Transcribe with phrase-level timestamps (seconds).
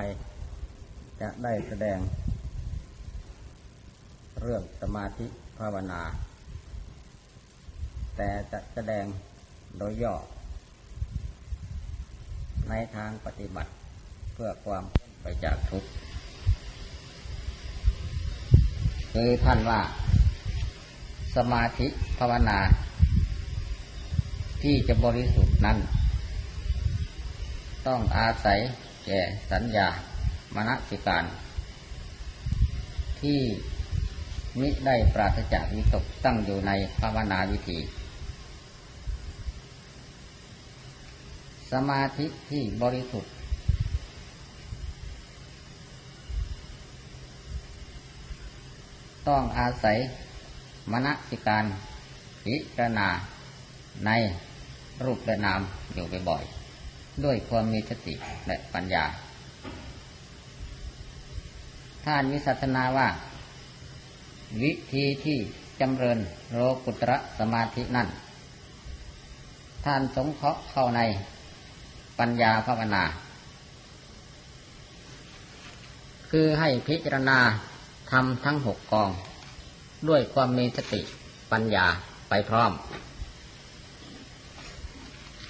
[0.00, 0.06] ไป
[1.20, 1.98] จะได้แสดง
[4.40, 5.26] เรื่องสมาธิ
[5.58, 6.02] ภาวนา
[8.16, 9.04] แต่จะแสดง
[9.78, 10.14] โดยย่อ
[12.68, 13.70] ในทางปฏิบัติ
[14.34, 15.88] เพื่อความพ้นไปจากทุกข์
[19.12, 19.80] คือท่านว่า
[21.36, 21.86] สมาธิ
[22.18, 22.58] ภาวนา
[24.62, 25.78] ที่จะบริสุทธิ์นั้น
[27.86, 28.60] ต้องอาศัย
[29.08, 29.22] แก่
[29.52, 29.88] สัญญา
[30.54, 31.24] มณสิการ
[33.20, 33.40] ที่
[34.60, 37.78] มิได้ปราศจากวิตกตั้งอยู่ในภาวนาวิธี
[41.72, 43.32] สมาธิที่บริสุทธิ์
[49.28, 49.98] ต้องอาศัย
[50.92, 51.64] มณสิการ
[52.44, 53.08] พิจารณา
[54.06, 54.10] ใน
[55.04, 55.60] รูปและนาม
[55.94, 56.67] อยู่บ่อยๆ
[57.24, 58.14] ด้วยความมีสติ
[58.46, 59.04] และปัญญา
[62.04, 63.08] ท่านวิสัชนาว่า
[64.62, 65.38] วิธีที่
[65.80, 66.18] จำเริญ
[66.52, 68.08] โลกุตระสมาธินั่น
[69.84, 71.00] ท่านสงเคราะห์เข้าใน
[72.18, 73.04] ปัญญาภาวนา
[76.30, 77.38] คือให้พิจารณา
[78.10, 79.10] ทำทั้งหกกอง
[80.08, 81.00] ด้วยความมีสติ
[81.52, 81.86] ปัญญา
[82.28, 82.72] ไปพร้อม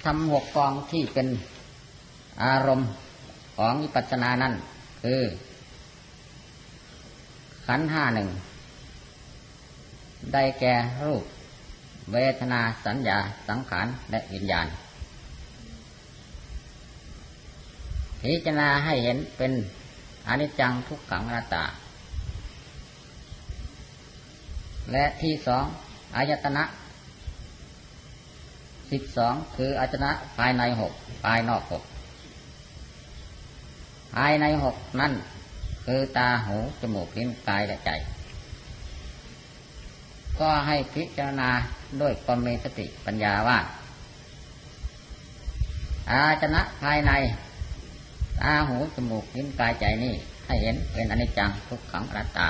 [0.05, 1.27] ทำหกกองที่เป็น
[2.43, 2.89] อารมณ์
[3.57, 4.53] ของวิปัสสนานั่น
[5.03, 5.21] คือ
[7.65, 8.29] ขันห้าหนึ่ง
[10.33, 11.23] ได้แก่รูป
[12.13, 13.17] เวทนาสัญญา
[13.47, 14.67] สังขารและวิญญาณ
[18.21, 19.51] พิจารณาให้เห็นเป็น
[20.27, 21.65] อนิจจังทุกขังอนัตตา
[24.91, 25.65] และที่สอง
[26.15, 26.63] อายตนะ
[28.91, 31.83] สิบสองคืออายตนะภายในหกภายนอกหก
[34.15, 35.13] ภายในหกนั่น
[35.85, 37.91] คือตาหูจมูกลิ้นกายและใจ
[40.39, 41.49] ก็ให้พิจารณา
[42.01, 43.59] ด้วยความมีสติปัญญาว่า
[46.11, 47.11] อาจนะภายใน
[48.41, 50.13] ตาหูจมูกลิ้นกายใจนี่
[50.47, 52.47] ให้เห็นเป็นอนิจจังทุกขังอนัตตา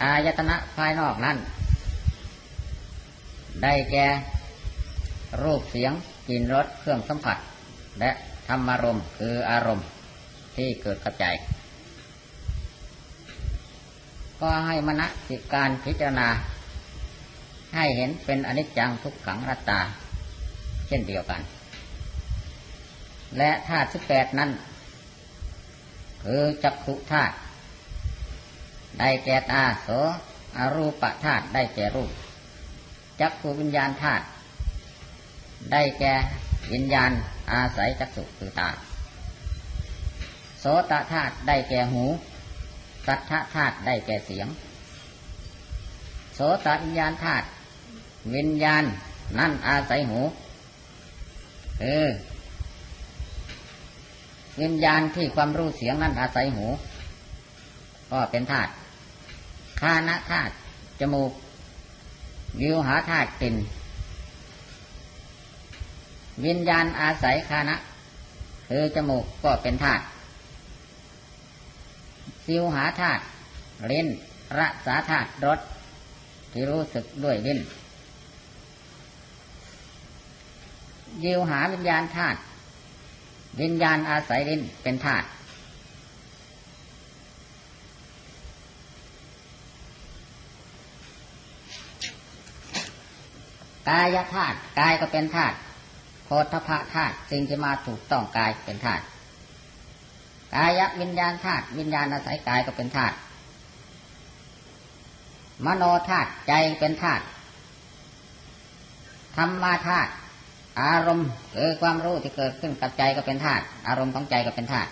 [0.00, 1.36] อายตนะภายนอกนั้น
[3.62, 4.06] ได้แก่
[5.42, 5.92] รูปเสียง
[6.28, 7.38] กลิ่นรสเครื่องสัมผัส
[8.00, 8.10] และ
[8.48, 9.86] ธรรมารมณ์คืออารมณ์
[10.56, 11.26] ที่เกิดกับใจ
[14.40, 16.28] ก็ให้มณสิการพิจารณา
[17.74, 19.80] ให้เห็นเป็นอนิจจังทุกขังรัตตา
[20.86, 21.40] เช่นเดียวกัน
[23.38, 24.50] และธาตุสิบแปดนั้น
[26.22, 27.34] คือจักขุธาตุ
[28.98, 29.88] ได้แก่ตาโส
[30.58, 32.10] อรูปธาตุได้แก่รูป
[33.20, 34.24] จักขูวิญญาณธาตุ
[35.72, 36.14] ได้แก่
[36.72, 37.10] วิญญาณ
[37.52, 38.70] อาศัยจักษุคือตา
[40.60, 42.04] โสตธาตุได้แก่หู
[43.06, 44.46] สัทธธาตุได้แก่เสียง
[46.34, 47.46] โสตวิญญาณธาตุ
[48.34, 48.84] วิญญาณ
[49.38, 50.20] นั่นอาศัยหู
[51.80, 52.08] เออ
[54.60, 56.66] วิญญาณที่ความรู้เสียงนั่นอาศัยหู
[58.10, 58.70] ก็เป็นธาตุ
[59.80, 60.52] คานะธาตุ
[61.00, 61.32] จมูก
[62.60, 63.54] วิวหาธาตุกลิ่น
[66.46, 67.76] วิญญาณอาศัยคานะ
[68.68, 70.04] คือจมูกก็เป็นธาตุ
[72.46, 73.22] สิวหาธาตุ
[73.90, 74.06] ลิ้น
[74.58, 75.58] รสาธาตุรส
[76.52, 77.60] ที่รู้สึกด้วยลิ้น
[81.24, 82.38] ยิวหาวิญญาณธาตุ
[83.60, 85.26] วิญญาณอาศัยลิ้นเป็นธาตุ
[93.88, 95.56] กายธาตุกายก็เป็นธาตุ
[96.34, 99.04] โพธพะธาตุสิ่งที่มาถูกต้องกายเป็นธาตุ
[100.54, 103.16] กายวิญญาณธาตุวิญญาณอาศัยกายก็เป็นธาตุ
[105.66, 107.24] มโนธาตุใจเป็นธาตุ
[109.36, 110.10] ธรรมาธาตุ
[110.82, 114.90] อารมณ์คือความรู้ที่เกิดขึ้นกับใจก็เป็นธาตุอารมณ์ของใจก็เป็นธาตุ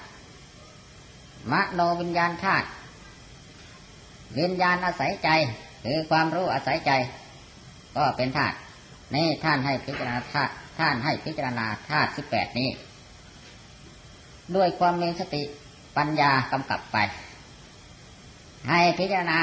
[1.52, 2.66] มโนวิญญาณธาตุ
[4.38, 5.28] วิญญาณอาศัยใจ
[5.84, 6.92] คือความรู้อาศัยใจ
[7.96, 8.56] ก็เป็นธาตุ
[9.14, 12.68] นี่ท่านให้พิจารณาธาตุท่านให้พิจารณาธาตุสิบแปดนี้
[14.56, 15.42] ด้วยความมีสติ
[15.96, 16.98] ปัญญากำกับไป
[18.68, 19.38] ให้พิจารณา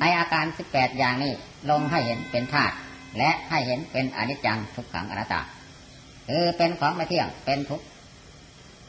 [0.00, 1.32] ในอาการสิบแปดอย่างนี้
[1.70, 2.74] ลงให้เห็นเป็นธาตุ
[3.18, 5.40] และให้เห็นเป็นอนิจจังทุกขังอนัตตา
[6.28, 7.82] คือเป็นของไม่เที่ยงเป็นทุก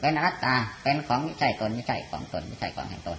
[0.00, 3.18] เป็นอนัตตาเป็นของไม่ใช่ตนไม่ใช่ของตนไม่ใช่ของแห่งตน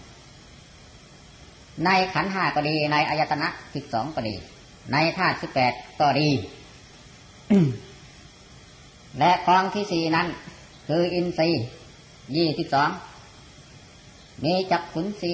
[1.85, 4.35] ในขันห้าก็ดีในอายตนะสิบสองก็ดี
[4.91, 6.29] ในธาตุสิบแปดก็ดี
[9.19, 10.27] และกองที่สี่นั้น
[10.87, 11.63] คืออินทรีย์
[12.35, 12.89] ยี่สิบสอง
[14.43, 15.33] มีจักขุนสี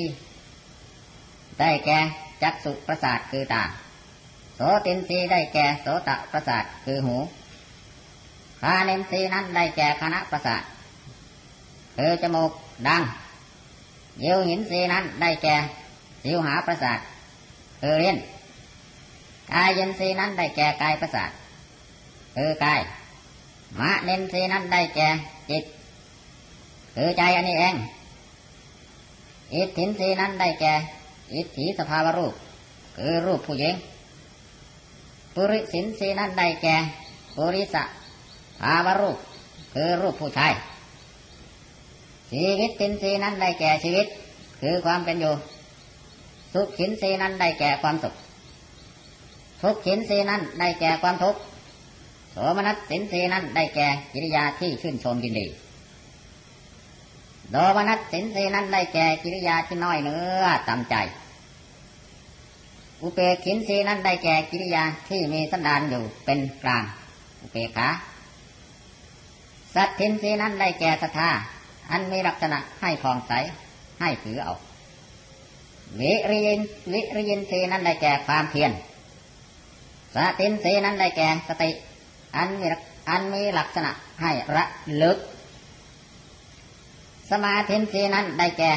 [1.60, 2.00] ได้แก่
[2.44, 3.64] จักสุประสาทคือตา
[4.56, 7.16] โสตินสีได้แก่โสตประสาทคือหู
[8.62, 10.64] คาเนนสีนั้นได้แก่คณะประสาท
[11.98, 12.52] คือจมูก
[12.88, 13.02] ดัง
[14.22, 15.56] เยวหินสีนั้นได้แก่
[16.24, 17.00] สิวหาประสาท
[17.82, 18.18] คือเรียน
[19.52, 21.30] กายยินสีนั้นได้แก่กายประสาท
[22.36, 22.80] คือกาย
[23.80, 25.08] มะเนนสีนั้นได้แก่
[25.50, 25.64] จิต
[26.96, 27.76] คือใจอันนี้เอง
[29.54, 30.74] อิทธินสีนั้นได้แก่
[31.36, 32.34] อิทธิสภาวรูป
[32.98, 33.76] คือรูปผู้หญิง
[35.34, 36.76] ปุริสินสีนั้นได้แก่
[37.36, 37.76] ปุริส
[38.62, 39.18] ภาวรูป
[39.74, 40.54] คือรูปผู้ชาย
[42.32, 44.08] ชีวิตตินสีนั้นได้แก่ชีวิต
[44.62, 45.34] คือความเป็นอยู่
[46.54, 48.14] สุขขินสีนั้นได้แก่ความสุข
[49.62, 51.40] ทุกขินสีนั้นได้แก่ความทุกข์
[52.58, 55.48] มนัสสินสีนั้นได้แก่กิริยาที่ชื่นชมยินดี
[57.52, 60.96] โดมนัสสินสีนั้นได้แก่กิริยาที่น้อยเนื้อต่ำใจ
[63.02, 66.84] อุเปกินสีนั้นได้แก่กิริยาที่มีสันดานอยู่เป็นกลาง
[67.42, 67.90] อุเปขา
[69.76, 71.30] สัตทินสีนั้นได้แก่ศรัทธา
[71.92, 73.32] อันมีลักษณะให้ผ่องใส
[74.00, 74.54] ให้ถือเอา
[76.00, 76.60] วิริยิน
[76.94, 78.72] วิริยินสีนั้นได้แก่ความเพียร
[80.16, 81.70] สตินสีนั้นได้แก่สติ
[82.36, 82.68] อันมี
[83.10, 83.92] อันมีลักษณะ
[84.22, 84.66] ให้ระ
[85.02, 85.18] ลึก
[87.32, 88.72] สมาธิสีนั้นได้แก่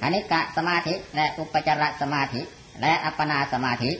[0.00, 2.40] คณิกะสมาธิ และอุปจารสมาธิ
[2.80, 3.90] และอัปปนาสมาธิ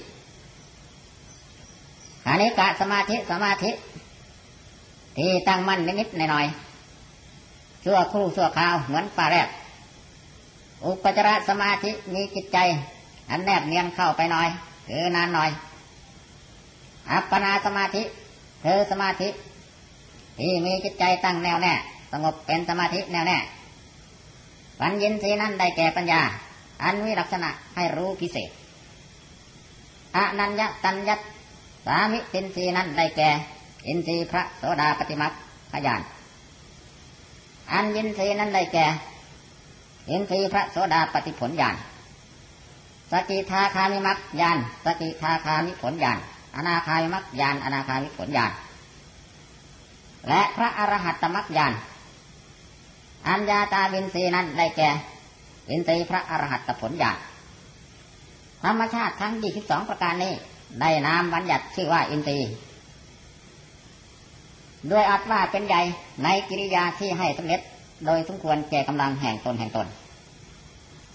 [2.27, 3.71] คณิกะสมาธิสมาธิ
[5.19, 9.49] ที่ตั้งมั่นนิดๆหน่อยๆชั่วครู่ชั่วคราวเหมือนปลาแรก
[10.87, 12.59] อุปจารสมาธิมีจิตใจ
[13.31, 14.49] อันแนบเนียนเข้าไปหน่อย
[14.89, 15.51] คือนานหน่อย
[17.11, 18.03] อัปปนาสมาธิ
[18.67, 19.29] เธอสมาธิ
[20.39, 21.75] ที่มีจิตใจตั้งแนวแน่
[22.13, 23.39] สงบเป็นสมาธิแนวแน่
[24.81, 26.21] ปัญญินทรีนั้นได้แก่ปัญญา
[26.83, 28.51] อันมีลักษณะให้รู้พิเศษ
[30.17, 31.11] อนัญญตัญญ
[31.87, 33.31] สามิตินทรีนั้นได้แก่
[33.87, 35.33] อินทรีย์พระโสดาปฏิมัก
[35.73, 36.03] ขยาน
[37.73, 38.87] อันยินทรีย์นั้นได้แก่
[40.11, 41.77] อินทรีย์พระโสดาปฏิผลญาณ
[43.11, 46.19] สกิทาคามิมักญาณสกิทาคามิผลญาณ
[46.57, 48.53] อนาคามิมักญาณอนาคามิผลญาณ
[50.29, 51.73] และพระอรหัตตมักญาณ
[53.29, 54.89] อัญญาตาวินทรีนั้นได้แก่
[55.71, 57.17] วินทรีพระอรหัตตผลญาณ
[58.65, 60.33] ธรรมชาติทั้งยี่สิบสองประการนี้
[60.81, 62.51] ได้นามบัญญัติชื่อว่าอินทรีย์
[64.91, 65.81] ด้วยอัตว่าเป็นใหญ่
[66.25, 67.61] ในกิริยาที่ให้สำเร็จ
[68.07, 69.87] โดยสมควรแก่กำลังแห่งตนแห่งตน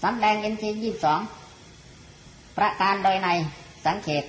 [0.02, 1.20] สำแดงอินทรีย์ยี่สอง
[2.56, 3.28] ประการโดยใน
[3.86, 4.24] สังเขต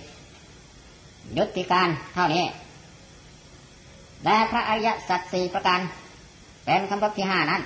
[1.38, 2.46] ยุติการเท่านี้
[4.26, 5.80] และพระอริยสัจสี่ประการ
[6.66, 7.62] เป็นคำพบที่ห้านั้น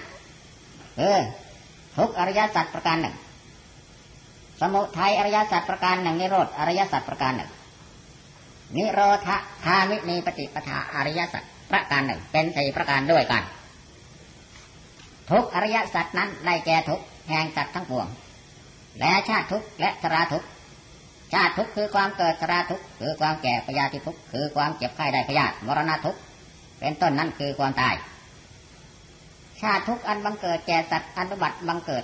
[0.99, 1.17] คือ
[1.97, 3.15] ทุกอริยสัจประการหนึ่ง
[4.61, 7.51] สมุทัยอริยสัจประการหนึ่งนิโรธอริยสัจประการหนึ่ง
[8.75, 9.29] นิโรธ
[9.65, 13.43] คามินีปฏิปทาอริยสัจประการหนึ่งเป็นสี่ประการด้วยกัน
[15.31, 18.07] ทุกอริยสัจนั้นได้แก่ทุกแห่งสัตว์ทั้งปวง
[18.99, 20.43] และชาติทุกและชราทุก
[21.33, 26.17] ชาติทุกคือความเกิดชราทุกคือความแก่พยาธิทุกคือความเจ็บไข้ได้พยาธิมรณะทุก
[26.79, 27.95] เป็นต้นนั้นคือความตาย
[29.61, 32.03] ชาติทุกอันบังเกิดแก่สัตว์อันบัติบังเกิด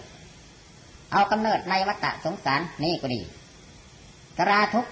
[1.12, 3.22] เอากำเนิดในวัฏสงสารนี่ก็ดี
[4.38, 4.86] ชราทุก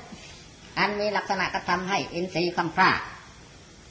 [0.77, 2.91] อันมีลักษณะกระทำให้อินทรีย์คำพร่า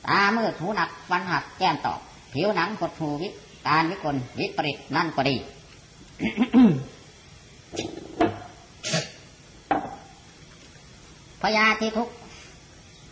[0.06, 2.00] ตาเมืดหูหนักฟันหักแก้มตอบ
[2.32, 3.28] ผิวหนังหดหูวิ
[3.66, 5.36] การวิกลวิปริตนั่นก็ดี
[11.42, 12.09] พยาธิทุก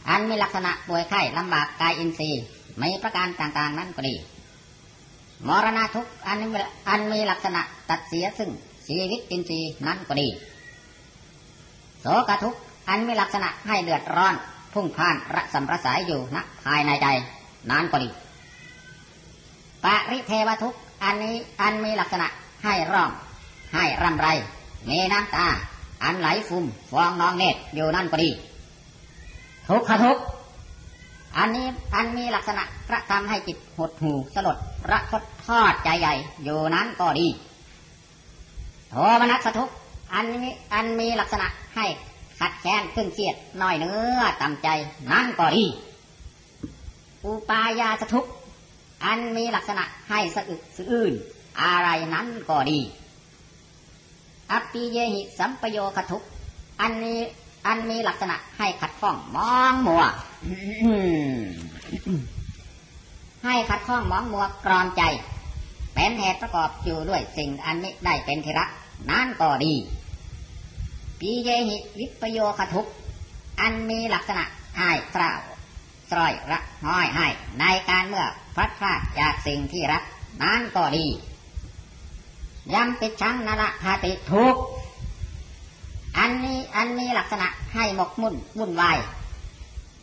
[0.08, 2.42] อันมีลักษณะป่วยไข้ลำบากกายอินทรีย์
[2.82, 4.14] มีประการต่างๆนั่นก็ดี
[5.48, 6.38] มรณะทุกอัน
[6.88, 8.50] อันมีลักษณะตัดเสียซึ่ง
[8.86, 10.28] ชีวิตอินทรีย์นั่นก็ดี
[12.00, 12.54] โสกทุก
[12.88, 14.34] อันมีลักษณะให้เดือดร้อน
[14.72, 17.06] พุ่งพ่านระสำระสายอยู่ณภายในใจ
[17.70, 18.08] นั่นก็ดี
[19.84, 22.26] ปริเทวทุกอันนี้อันมีลักษณะ
[22.64, 23.10] ให้ร้อง
[23.74, 24.28] ให้รำไร
[24.88, 25.46] มีน้ำตา
[26.02, 28.30] อันไหลฟุมฟองนองเนตรอยู่นั่นก็ดี
[29.68, 30.18] ทุกขทุก
[31.36, 34.56] อันนี้อันมีลักษณะกระทำให้จิตหดหูสลด
[34.90, 37.28] ระทดทอดใจใหญ่อยู่นั้นก็ดี
[38.90, 39.70] โทมนัสทุก
[40.14, 41.86] อันนี้อันมีลักษณะให้
[42.40, 44.68] ขัดแค้นขึ้นเสียดน้อยเนื้อต่ำใจ
[45.10, 45.64] นั่นก็ดี
[47.24, 48.26] อุปายาสทุก
[49.04, 51.12] อันมีลักษณะให้สะอึกสะอื้น
[51.62, 52.78] อะไรนั้นก็ดี
[54.52, 56.22] อัปปิเยหิสัมปโยคทุก
[56.80, 57.20] อันนี้
[57.66, 60.02] อันมีลักษณะให้ขัดข้องมองมัว
[63.44, 65.02] ให้ขัดข้องมองมัวกรอนใจ
[65.94, 68.64] เป็นเหตุประกอบอยู่ด้วยสิ่งอันนี้ได้เป็นธิระ
[69.10, 69.74] นั่นก็ดี
[71.20, 72.86] ปีเยหิวิปโยคทุก
[73.60, 74.44] อันมีลักษณะ
[74.78, 75.32] ให้เศร้า
[76.10, 77.26] สร้อยระห้อยให้
[77.60, 80.02] ในการเมื่อพลัดพลาดจากสิ่งที่รัก
[80.42, 81.06] นั้นก็ดี
[82.74, 84.56] ยำปิดชังนละคาติทุก
[86.18, 88.98] อันนี้อันมีลักษณะให้หมกมุ่นวุ่นวาย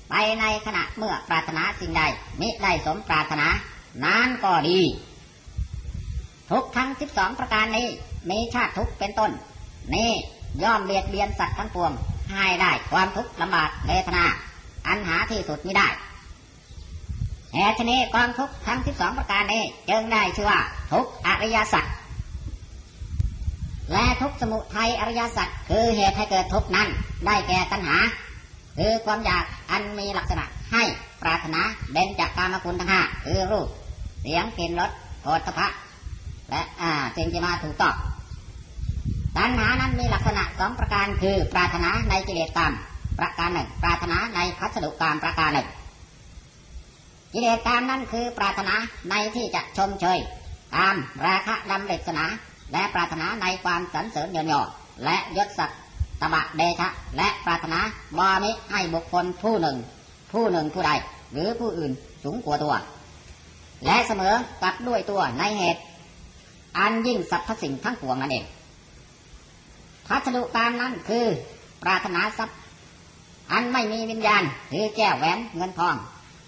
[0.09, 2.01] ไปในขณะเมื่อปรารถนาสิ่งใด
[2.41, 3.47] มิได้สมปรารถนา
[4.05, 4.81] นั้นก็ดี
[6.51, 7.87] ทุกทั้งสิบสองประการนี้
[8.29, 9.31] มีชาติทุกเป็นต้น
[9.95, 10.11] นี่
[10.63, 11.91] ย่อมเบียดเบียนสัตว์ทั้งปวง
[12.31, 14.25] ให้ได้ความทุกข์ลำบากเวทนา
[14.87, 15.87] อันหาที่สุดไม่ได้
[17.53, 20.59] เหตุนี้กองทุกทั้งสิบสองประการนี้ จึงได้ชื่อว่า
[20.91, 21.85] ทุกอริยสัจ
[23.91, 26.89] และทุกสมุทัยอริยสัจคือเหตุให้เกิดทุกนั้น
[27.25, 27.97] ได้แก่ตัณหา
[28.77, 30.83] คือความอยากอันมีลักษณะให้
[31.21, 31.61] ปรารถนา
[31.91, 33.67] เบนจากกามคุณทั้งห้าคือรูป
[34.21, 35.67] เสียงกลิ่นรสโผฏฐะ
[36.49, 37.95] และอ่าจึงจะมาถูกต้อง
[39.37, 42.73] ตัณหานั้นมีลักษณะสองประการคือปรารถนาในกิเลสกรรม
[43.19, 45.67] ประการหนึ่ง ปรารถนาในพัสดุกรรมประการหนึ่ง
[47.33, 48.75] กิเลสกรรมนั้นคือปรารถนา
[49.09, 50.19] ในที่จะชมเชย
[50.75, 52.25] ตามราคะดำเด็ศนา
[52.73, 54.61] และปรารถนาในความสรรเสริญเยินยอ
[55.05, 55.79] และยศศักดิ์
[56.21, 57.79] ตบะเดชะ และปรารถนา
[58.17, 59.77] บามิให้บุคคลผู้หนึ่ง
[60.31, 60.91] ผู้หนึ่งผู้ใด
[61.33, 61.91] หรือผู้อื่น
[62.23, 62.73] สูงกว่าตัว
[63.85, 65.81] และเสมอกับด้วยตัวในเหตุ
[66.77, 68.45] อันยิ่งสรรพสิ่งทั้งปวงนั่นเอง
[70.07, 71.25] พัสดุการนั้นคือ
[71.83, 72.57] ปรารถนาทรัพย์
[73.51, 75.95] อันไม่มีวิญญาณคือแก้วแหวนเงินทอง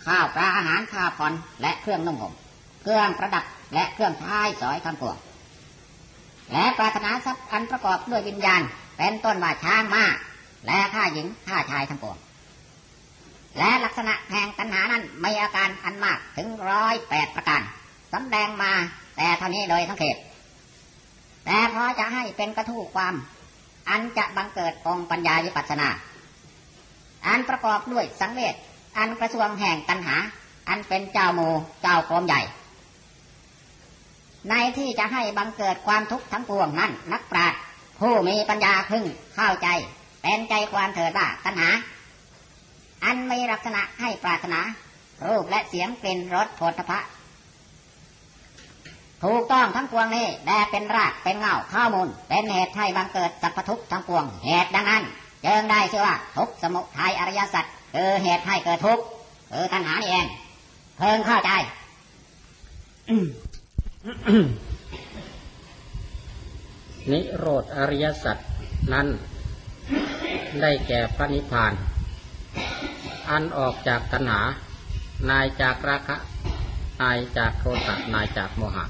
[0.05, 2.33] ข้าวปลาอาหารข้าวผ่อนและเครื่องนุ่งห่ม
[2.81, 5.17] เครื่องประดับและเครื่องท้ายสอยทั้งปวง
[6.51, 8.61] และปรารถนาทรัพย์อันประกอบด้วยวิญญาณ
[8.97, 10.05] เป็นต้นว่าช้างม้า
[10.67, 12.17] และข้าหญิงข้าชายทั้งปวง
[13.57, 17.61] และลักษณะแห่งตัณหานั้นมีอาการอันมากถึงร้อยแปดประการ
[18.13, 18.71] สำแดงมา
[19.17, 20.17] แต่เท่านี้โดยทั้งเขต
[21.45, 23.15] แต่พอจะให้เป็นกระทู้ความ
[23.89, 25.89] อันจะบังเกิดองปัญญาวิปัสนา
[27.27, 28.55] อันประกอบด้วยสังเวช
[28.97, 30.15] อันกระทรวงแห่งตัณหา
[30.69, 31.41] อันเป็นเจ้าโม
[31.81, 32.41] เจ้าโคมใหญ่
[34.49, 37.59] ในที่จะให้บังเกิดความทุกข์ทั้งปวงนั้นนักปราชญ์
[37.99, 39.03] ผู้มีปัญญาพึง
[39.35, 39.67] เข้าใจ
[40.21, 41.69] เป็นใจความเถิดว่าตัณหา
[43.03, 44.59] อันมีลักษณะให้ปรารถนา
[45.25, 46.99] รูปและเสียงเป็นรสโผฏฐะ
[49.23, 55.03] ถูกต้องทั้งปวงนี้แด่เป็นรากเป็นเงาข้อมูล เป็นเหตุให้บังเกิดสัพพทุกข์ทั้งปวง เหตุดังนั้น
[55.45, 59.03] จึงได้ชื่อว่าทุกสมุทัยอริยสัจคือเหตุให้เกิดทุกข์
[59.51, 60.25] คือตัณหานี่เอง
[60.97, 61.51] เพิ่งเข้าใจ
[67.11, 68.37] นิโรธอริยสัจ
[68.93, 69.07] นั้น
[70.61, 71.73] ได้แก่พระนิพพาน
[73.29, 74.41] อันออกจากตัณหา
[75.29, 76.17] นายจากราคะ
[77.01, 78.85] นายจากโทสะนายจากโมหะ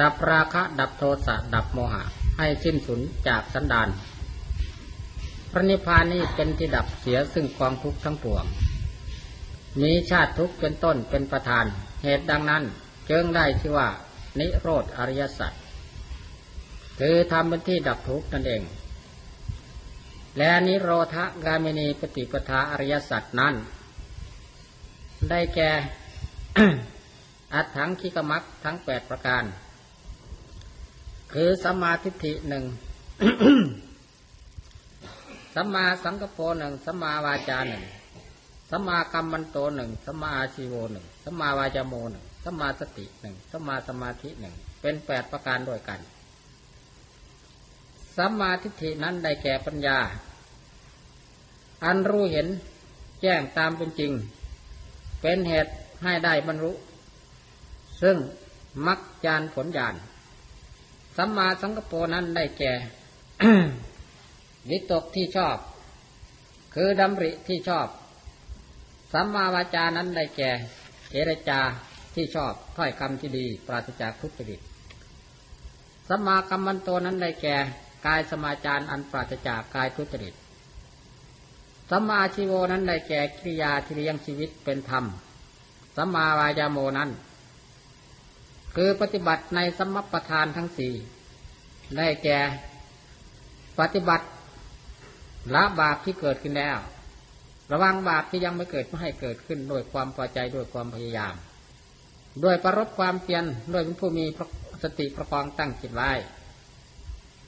[0.00, 2.02] ดับราคะ ดับโทสะดับโมหะ
[2.38, 3.88] ให้สิ้นสุดจากสันดาน
[5.52, 8.44] พระนิพพานนี้เป็นที่ดับเสียซึ่งกองทุกข์ทั้งปวง
[9.82, 11.64] มีชาติทุกข์เป็นต้นเป็นประธาน
[12.02, 12.64] เหตุดังนั้น
[13.10, 13.88] จึงได้ชื่อว่า
[14.40, 15.52] นิโรธอริยสัจ
[17.00, 18.62] คือทำเป็นที่ดับทุกข์นั่นเอง
[20.38, 23.54] และนิโรธกามินีปฏิปทาอริยสัจนั้น
[25.30, 25.70] ได้แก่
[27.54, 29.44] อัตถังคิกมักทั้งแปดประการ
[31.32, 32.64] คือสัมมาทิฏฐิหนึ่ง
[35.54, 37.84] สัมมาสังกปรหนึ่งสัมมาวาจาหนึ่ง
[38.70, 46.00] สัมมากัมมันโตหนึ่งสัมมาอาชีโวหนึ่งสัมมาวาจาโมหนึ่ง สัมมาสติหนึ่งสัมมาสมาธิหนึ่งเป็นแปดประการด้วยกัน
[48.16, 49.98] สัมมาทิฏฐินั้นได้แก่ปัญญา
[51.84, 52.46] อันรู้เห็น
[53.22, 54.12] แจ้งตามเป็นจริง
[55.22, 56.72] เป็นเหตุให้ได้บรรลุ
[58.02, 58.16] ซึ่ง
[58.86, 59.94] มักจานผลญาณ
[61.16, 62.72] สัมมาสังกปรนั้นได้แก่
[64.70, 65.56] วิตกที่ชอบ
[66.74, 67.88] คือดำริที่ชอบ
[69.12, 70.50] สัมมาวาจานั้นได้แก่
[71.10, 71.60] เจรจา
[72.20, 74.60] ที่ชอบถ้อยคำที่ดี ปราศจากทุจริต
[76.08, 77.56] สัมมากัมมันโตนั้นได้แก่
[78.06, 80.34] กายสมาจารอันปราศจากกายทุจริต
[81.90, 85.04] สัมมาชีโวนั้นได้แก่กิริยาที่เลี้ยงชีวิตเป็นธรรม
[85.96, 87.10] สัมมาวายาโมนั้น
[88.74, 90.92] คือปฏิบัติในสมปทานทั้งสี่
[91.96, 92.38] ได้แก่
[93.80, 94.26] ปฏิบัติ
[95.54, 96.78] ละบาปที่เกิดขึ้นแล้ว
[97.72, 101.34] ระวังบาปที่ยังไม่เกิดไม่ให้เกิดขึ้น ด้วยความพอใจด้วยความพยายาม
[102.44, 104.24] ด้วยประรบความเพียรด้วยเป็นผู้มี
[104.82, 106.10] สติประคองตั้งจิตไว้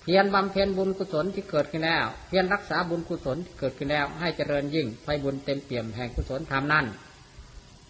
[0.03, 6.87] เพียรบำเพ็ญบุญกุศลที่เกิดขึ้นแล้ว เพียรรักษาบุญกุศลที่เกิดขึ้นแล้ว ให้เจริญยิ่งไปบุญเต็มเปี่ยมแห่งกุศลธรรมนั้น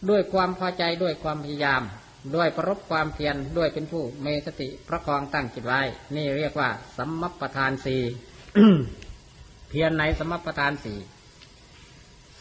[0.08, 1.82] ด้วยความพอใจด้วยความพยายาม
[2.37, 5.80] ด้วยประรบความเพียรด้วยเป็นผู้มีสติประคองตั้งจิตไว้
[6.16, 8.02] นี่เรียกว่าสัมมปทานสี่
[9.68, 10.99] เพียรในสัมมปปทานสี่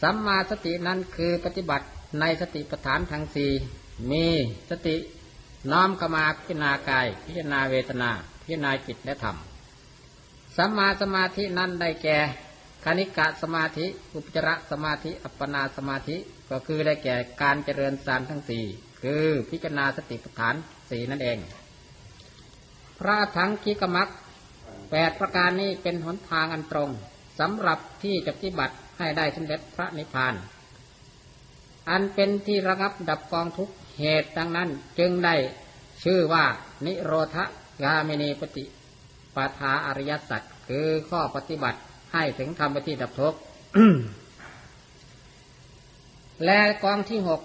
[0.02, 1.86] สัมมาสตินั้นคือปฏิบัติ
[2.20, 3.50] ในสติปัฏฐานทั้งสี่
[4.10, 4.26] มี
[4.70, 4.96] สติ
[5.72, 8.10] น้อมเข้ามาพิจารณากาย พิจารณาเวทนา
[8.42, 9.36] พิจารณาจิตและธรรม
[10.56, 12.18] สัมมาสมาธินั้นได้แก่
[12.84, 16.16] คณิกะสมาธิ อุปจารสมาธิ อัปปนาสมาธิ
[16.50, 18.64] ก็คือได้แก่การเจริญสารทั้งสี่
[19.02, 20.54] คือพิจารณาสติปัฏฐาน
[20.90, 21.38] สี่นั่นเอง
[22.98, 24.08] พระทั้งกิกมัก
[24.90, 26.90] แปดประการนี้เป็นหนทางอันตรง
[27.40, 30.34] สำหรับที่จะปฏิบัติให้ได้สำเร็จพระนิพพาน
[31.90, 33.70] อันเป็นที่ระงับดับกองทุก
[34.02, 34.68] เหตุดังนั้น
[34.98, 35.34] จึงได้
[36.04, 36.44] ชื่อว่า
[36.86, 37.36] นิโรธ
[37.82, 38.64] กามินีปฏิ
[39.34, 41.78] ปทาอริยสัจคือข้อปฏิบัติ
[42.12, 43.38] ให้ถึงธรรมปฏิดับทุกข์
[46.44, 47.40] และกองที่หก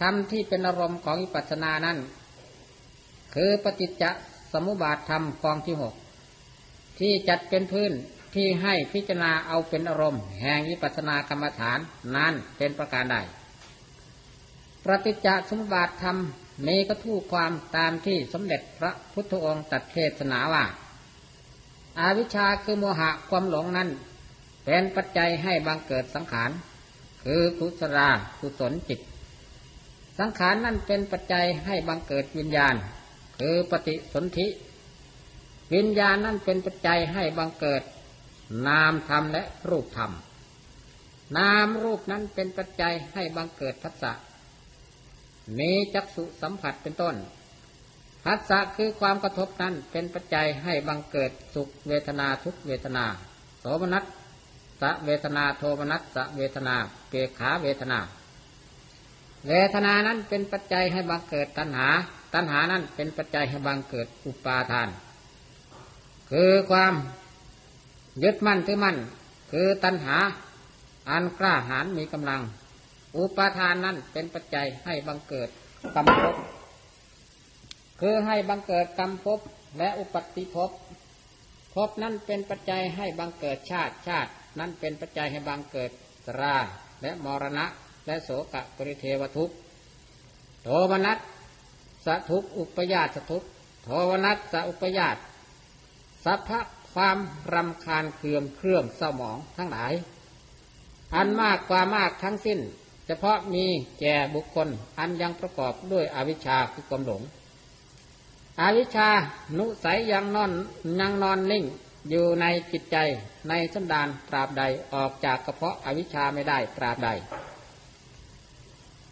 [0.00, 1.98] ธรรมที่เป็นอารมณ์ของอิปัสสนานั้น
[3.34, 4.04] คือปฏิจจ
[4.52, 5.94] สมุปบาทธรรมกองที่หก
[6.98, 7.92] ที่จัดเป็นพื้น
[8.36, 11.78] ที่ให้พิจารณาเอาเป็นอารมณ์ แห่งวิปัสสนากรรมฐาน
[12.16, 13.16] นั้นเป็นประการใด
[14.84, 16.16] ปฏิจจสมุปบาทธรรม
[16.66, 20.64] มีก็ทู่ความตามที่สมเด็จพระพุทธองค์ตัดเทศนาว่า
[21.98, 23.88] อาวิชชาคือโมหะความหลงนั้น
[24.64, 26.50] เป็นปัจจัยให้บังเกิดสังขาร
[27.24, 28.08] คือกุศลา
[28.40, 29.00] กุศลจิต
[30.18, 32.74] สังขารนั่นเป็นปัจจัยให้บังเกิดวิญญาณ
[33.38, 34.46] คือปฏิสนธิ
[35.74, 37.82] วิญญาณนั่นเป็นปัจจัยให้บังเกิด
[38.66, 40.12] นามธรรมและรูปธรรม
[41.36, 44.12] นามรูปนั้นเป็นปัจจัยให้บังเกิดทัศะ
[45.58, 47.14] มีจักสุสัมผัสเป็นต้น
[48.24, 53.04] พัสสะคือความกระทบนั้นเป็นปัจจัยให้บังเกิดสุขเวทนาทุกเวทนา
[53.60, 54.04] โสมนัส
[54.80, 56.74] สะเวทนาโทมนัสสะเวทนา
[57.10, 57.98] เกขาเวทนา
[59.48, 61.88] เวทนานั้นเป็นปัจจัยให้บังเกิดตัณหา
[62.34, 64.88] ตัณหานั้นเป็นปัจจัยให้บังเกิดอุปาทาน
[66.30, 66.94] คือความ
[68.22, 68.96] ยึดมั่นถือมั่น
[69.52, 70.16] คือตัณหา
[71.10, 72.40] อันกล้าหาญมีกำลัง
[73.16, 75.48] อุปาทานนั้นเป็นปัจจัยให้บังเกิด
[75.94, 76.36] กรรมภพ
[78.00, 79.40] คือให้บังเกิดกรรมภพ
[79.78, 80.70] และอุปติภพ
[81.74, 85.90] ภพนั้นเป็นปัจจัยให้บังเกิดชาติชาติ นั้นเป็นปัจจัยให้บังเกิด
[86.40, 86.56] รา
[87.02, 87.66] และมรณะ
[88.06, 89.50] และโสกะปริเทวทุก
[90.62, 91.18] โทมนัส
[92.04, 93.44] สะทุกอุปยาสทุก
[93.84, 95.16] โทวนัสสะอุปยาต
[96.24, 96.60] สัพพะ
[96.92, 97.18] ความ
[97.54, 99.92] รำคาญเคืองเครื่องเศร้าหมองทั้งหลาย
[101.14, 102.58] อันมากกว่ามากทั้งสิ้น
[103.10, 103.64] ฉพาะมี
[104.00, 104.68] แก่บุคคล
[104.98, 107.22] อันยังประกอบด้วยอวิชชาคือความหลง
[108.60, 109.08] อวิชชา
[109.58, 110.52] นุสัยยังนอน
[111.00, 111.64] ยังนอนนิ่ง
[112.10, 112.96] อยู่ในจิตใจ
[113.48, 114.62] ในสันดานตราบใด
[114.94, 117.08] ออกจากกระเพาะอวิชชาไม่ได้ตราบใด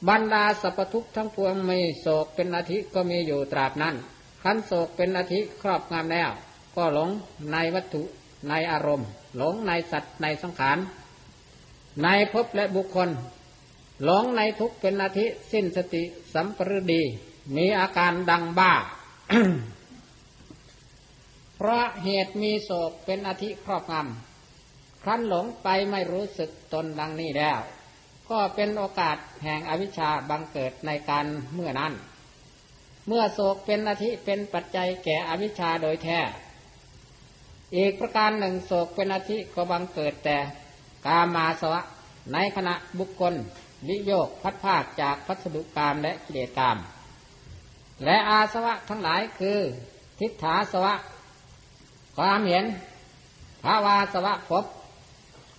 [0.09, 3.95] บรรดาสรรพทุกข์ทั้งปวงมีโศกเป็นอาทิก็มีอยู่ตราบนั้น
[4.43, 6.31] ขันโศกเป็นอาทิครอบงำแล้ว
[6.77, 7.11] ก็หลง
[7.53, 8.03] ในวัตถุ
[8.49, 10.79] ในอารมณ์ หลงในสัตว์ในสังขาร
[12.03, 13.09] ในภพและบุคคล
[14.05, 16.03] หลงในทุกเป็นอาทิสิ้นสติ
[16.35, 17.03] สัมปรดี
[17.57, 18.73] มีอาการดังบ้า
[21.57, 27.59] เพราะเหตุมีโศกเป็นอธิครอบงำครั้นหลงไปไม่รู้สึกตนดังนี้แล้ว
[28.31, 31.93] ก็เป็นโอกาสแห่งอวิชชาบังเกิดในการเมื่อนั้น
[33.07, 36.21] เมื่อโศกเป็นอธิเป็นปัจจัยแก่อวิชชาโดยแท้
[37.77, 40.37] อีกประการหนึ่งโศกเป็นอธิก็บังเกิดแต่
[41.07, 41.83] กามาสวะ
[42.33, 43.35] ในขณะบุคคล
[43.87, 46.77] วิโยกพัดภาคจากพัสดุกรรมและกิเลสกรรม
[48.05, 49.59] และอาสวะทั้งหลายคือ
[50.19, 50.95] ทิฏฐาสวะ
[52.17, 52.65] ความเห็น
[53.65, 54.65] ภาวาสวะพบ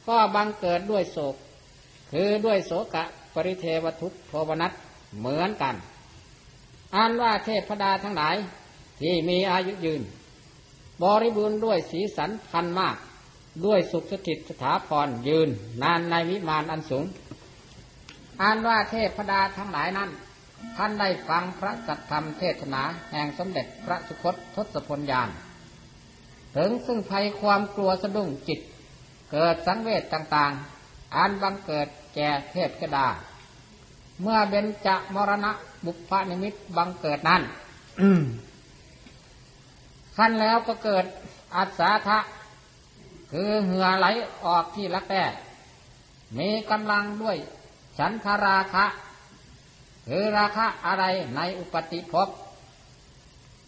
[0.08, 1.36] ก็บังเกิดด้วยโศก
[2.12, 3.04] คือด้วยโศกะ
[3.34, 4.72] ปริเทวทุกโทวนัส
[5.20, 5.76] เหมือนกัน
[6.96, 8.36] อ่านว่าเทพดาทั้งหลาย
[9.00, 10.02] ที่มีอายุยืน
[11.04, 12.96] บริบูรณ์ด้วยสีสันพันมาก
[13.66, 15.50] ด้วยสุขสถิตสถาพรยืน
[15.84, 17.06] นานในวิมานอันสูง
[18.42, 20.10] อ่านว่าเทพดาทั้งหลายนั้น
[20.76, 25.30] ท่านได้ฟังพระสัทธรรมเทศนาแห่งสมเด็จพระสุคตทศพลยาน
[26.56, 28.60] ถึงซึ่งภัยความกลัวสะดุ้งจิต
[29.32, 33.08] เกิดสังเวชต่างๆ อันบังเกิดแก่เทพกดา
[34.22, 35.52] เมื่อเบญจมรณะ
[35.86, 37.42] บุพนิมิตบังเกิดนั้น
[40.16, 41.06] ขั้นแล้วก็เกิด
[41.56, 42.20] อัศทะ
[43.32, 44.08] คือเหือไหล
[44.46, 45.24] ออกที่รักแร้
[46.38, 47.38] มีกำลังด้วย
[48.00, 48.86] ฉันทราคะ
[50.08, 52.30] คือราคะอะไรในอุปติภพ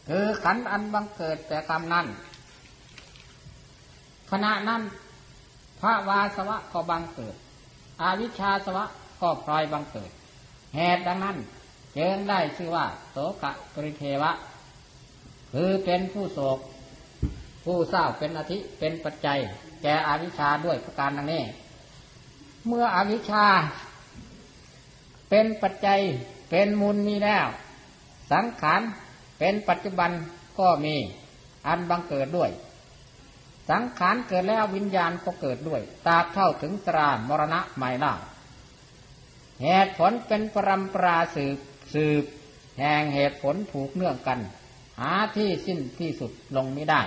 [0.10, 2.08] คือขันอันบังเกิดแต่กรรมนั้น
[4.32, 4.82] ขณะนั้น
[5.80, 7.36] พระวาสวะก็บังเกิด
[8.02, 8.86] อาวิชชาสวะ
[9.22, 10.12] ก็พลอยบังเกิด
[10.76, 11.38] เหตุดังนั้น
[11.94, 14.32] เจิงได้ชื่อว่า โสกะปริเทวะ
[15.54, 16.60] คือเป็นผู้โศก
[17.64, 19.40] ผู้เศร้าเป็นอธิเป็นปัจจัย
[19.82, 21.44] แก่อวิชชาด้วยประการดังนี้
[22.68, 23.46] เมื่ออวิชชา
[25.34, 26.02] เป็นปัจจัย
[26.50, 27.48] เป็นมูลมีแล้ว
[28.32, 28.82] สังขาร
[29.40, 30.12] เป็นปัจจุบัน
[30.60, 30.96] ก็มี
[31.68, 32.52] อันบังเกิดด้วย
[33.70, 38.14] สังขารเกิดแล้ววิญญาณก็เกิดด้วยตราเท่าถึงตรามรณะไม่ล่า
[39.64, 41.58] เหตุผลเป็นปรำปราสืบ
[41.94, 42.24] สืบ
[42.80, 44.40] แห่งเหตุผลผูกเนื่องกัน
[45.00, 47.02] หาที่สิ้นที่สุดลงไม่ได้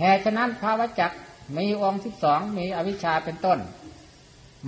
[0.00, 1.12] เหตุฉะนั้นภาวะจัก
[1.56, 3.58] มีองค์สิบสองมีอวิชชาเป็นต้น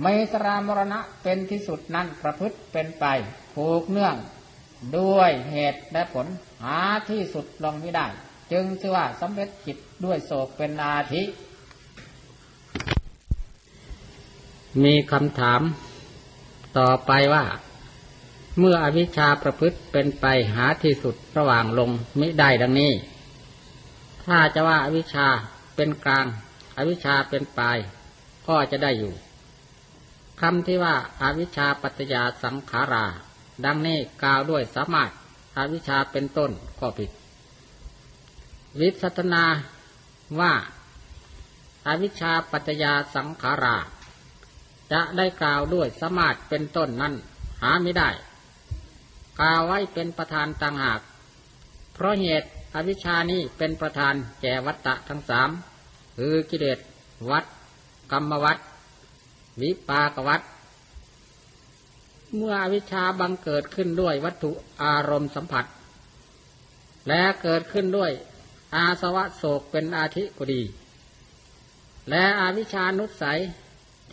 [0.01, 3.05] ไมตรามรณะเป็นที่สุดนั้นประพฤติเป็นไป
[3.55, 4.15] ผูกเนื่อง
[4.97, 6.27] ด้วยเหตุและผล
[6.63, 6.79] หา
[7.09, 8.07] ที่สุดลงไม่ได้
[8.51, 11.23] จึงชื่อว่าสำเร็จจิตด้วยโศกเป็นอาทิ
[14.83, 15.61] มีคำถาม
[16.77, 17.45] ต่อไปว่า
[18.59, 22.93] เมื่ออวิชชาประพฤติเป็นไปหาที่สุดระหว่างลงมิได้ดังนี้
[24.25, 25.27] ถ้าจะว่าอวิชชา
[25.75, 26.25] เป็นกลาง
[26.77, 27.77] อวิชชาเป็นปลาย
[28.47, 29.13] ก็จะได้อยู่
[30.41, 33.05] คำที่ว่าอาวิชชาปัจจยาสังขารา
[33.65, 35.09] ดังนี้กล่าวด้วยสามารถ
[35.57, 37.11] อาวิชชาเป็นต้นก็ผิด
[38.79, 39.43] วิสัตนา
[40.39, 40.53] ว่า
[41.87, 43.77] อาวิชชาปัจจยาสังขารา
[44.91, 47.13] จะได้กล่าวด้วยสามารถเป็นต้นนั้น
[47.61, 48.09] หาไม่ได้
[49.39, 51.01] กล่าวไว้เป็นประธานต่างหาก
[51.93, 55.49] เพราะเหตุอวิชชานี้เป็นประธานแก่วัตตะทั้งสาม
[56.17, 56.79] คือกิเลส
[57.29, 57.45] วัด
[58.11, 58.57] กรรมวัด
[59.61, 60.41] วิปากวัต
[62.35, 64.51] เมื่ออวิชชาบังเกิดขึ้นด้วยวัตถุ
[64.83, 65.65] อารมณ์สัมผัส
[67.07, 68.11] และเกิดขึ้นด้วย
[68.75, 70.61] อาสวะโศกเป็นอาทิก็ดี
[72.09, 73.39] และอาวิชานุสัย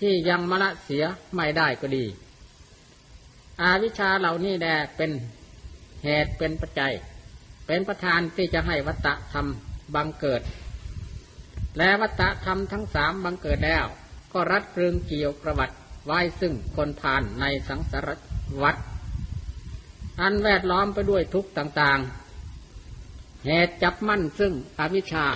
[0.01, 2.05] ที่ยังมละเสียไม่ได้ก็ดี
[3.63, 5.11] อาวิชาเหล่านี้แดเป็น
[6.05, 6.93] เหตุเป็นปัจจัย
[7.67, 9.47] เป็นประธานที่จะให้วัตตะธรรม
[9.95, 10.43] บังเกิด
[11.79, 13.87] และวัตตะธรรมทั้งสามบังเกิดแล้ว
[14.33, 15.75] ก็รัดเรึงเกี่ยวประวัติ
[16.07, 18.09] ไว้ซึ่งคนผ่านในสังสาร
[18.63, 18.77] วัฏ
[20.21, 25.27] อันแวดล้อมไปด้วยทุกต่างๆ เหตุจับมั่นซึ่งอวิชชา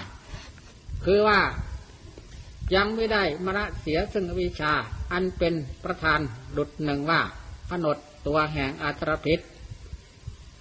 [1.05, 1.41] คือว่า
[2.75, 4.73] ยังไม่ได้มรณะเสียซึ่งอวิชชา
[5.13, 5.55] อันเป็น
[5.85, 6.21] ประธาน
[6.57, 7.21] ดุดหนึ่งว่า
[7.69, 9.41] ผนดตัวแห่งอาตรพิษ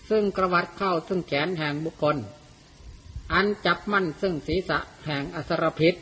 [0.10, 2.18] ซึ่งกระวัดเข้าซึ่งแขนแห่งบุคคล
[3.34, 5.94] อันจับมั่นซึ่งศีรษะแห่งอสรพิษ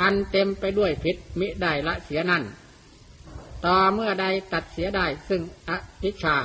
[0.00, 2.44] อันเต็มไปด้วยพิษมิได้ละเสียนั่น
[3.64, 5.70] ต่อเมื่อใดตัดเสียได้ซึ่งอ
[6.02, 6.36] วิชา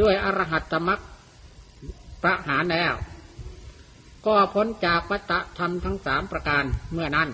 [0.00, 1.00] ด้วยอรหัตตมัก
[2.22, 2.94] ประหารแล้ว
[4.26, 7.28] ก็พ้นจากวัตธรรมทั้งสามประการเมื่อนั้น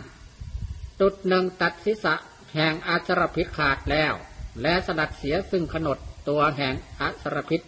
[1.00, 2.14] จุดหนึ่งตัดศีรษะ
[2.54, 4.14] แห่งอาชรพิษขาดแล้ว
[4.62, 7.61] และสลัดเสียซึ่งขนดตัวแห่งอาชรพิษ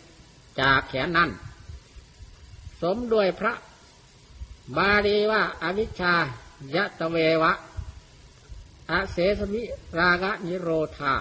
[0.61, 1.31] จากแขนนั้น
[2.81, 3.53] สมด้วยพระ
[4.77, 6.15] บาลีว่าอาวิชชา
[6.75, 7.53] ยะตะเววะ
[8.91, 9.63] อาเสสมิ
[9.99, 11.15] รากะนิโรธา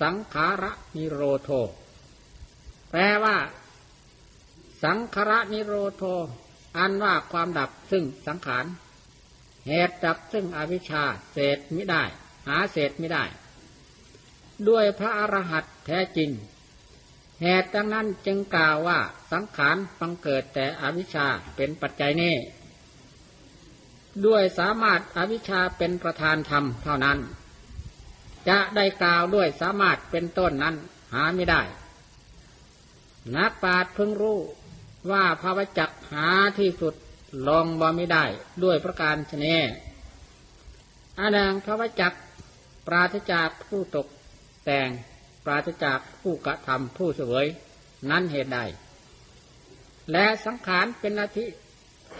[0.00, 1.50] สังขาระนิโรโท
[2.90, 3.36] แปลว่า
[4.82, 6.02] สังขาระนิโรโท
[6.76, 8.64] อันว่าความดับซึ่งสังขาร
[9.68, 12.02] เหตุดับซึ่งอวิชชาเศษไม่ได้
[12.48, 13.24] หาเศษไม่ได้
[14.68, 16.30] ด้วยพระอรหันต์แท้จริง
[17.42, 18.98] เหตุดังนั้นจึงกล่าวว่า
[19.32, 22.34] สังขารบังเกิดแต่อวิชชาเป็นปัจจัยนี้
[24.26, 27.18] ด้วยสามารถอวิชชาเป็นประธานธรรมเท่านั้น
[28.48, 30.74] จะได้กล่าวด้วยสามารถเป็นต้นนั้น
[31.12, 31.62] หาไม่ได้
[33.36, 34.38] นักปราชญ์เพิ่งรู้
[35.10, 36.94] ว่าภาวจักหาที่สุด
[37.48, 38.24] ลองบ่ไม่ได้
[38.64, 39.56] ด้วยประการชนี
[41.18, 42.12] อานังภาวจัก
[42.86, 44.06] ปราศจากผู้ตก
[44.64, 44.88] แต่ง
[45.44, 47.46] ปราศจากผู้กระทำผู้เสวย
[48.10, 48.60] นั้นเหตุใด
[50.12, 51.46] และสังขารเป็นนาที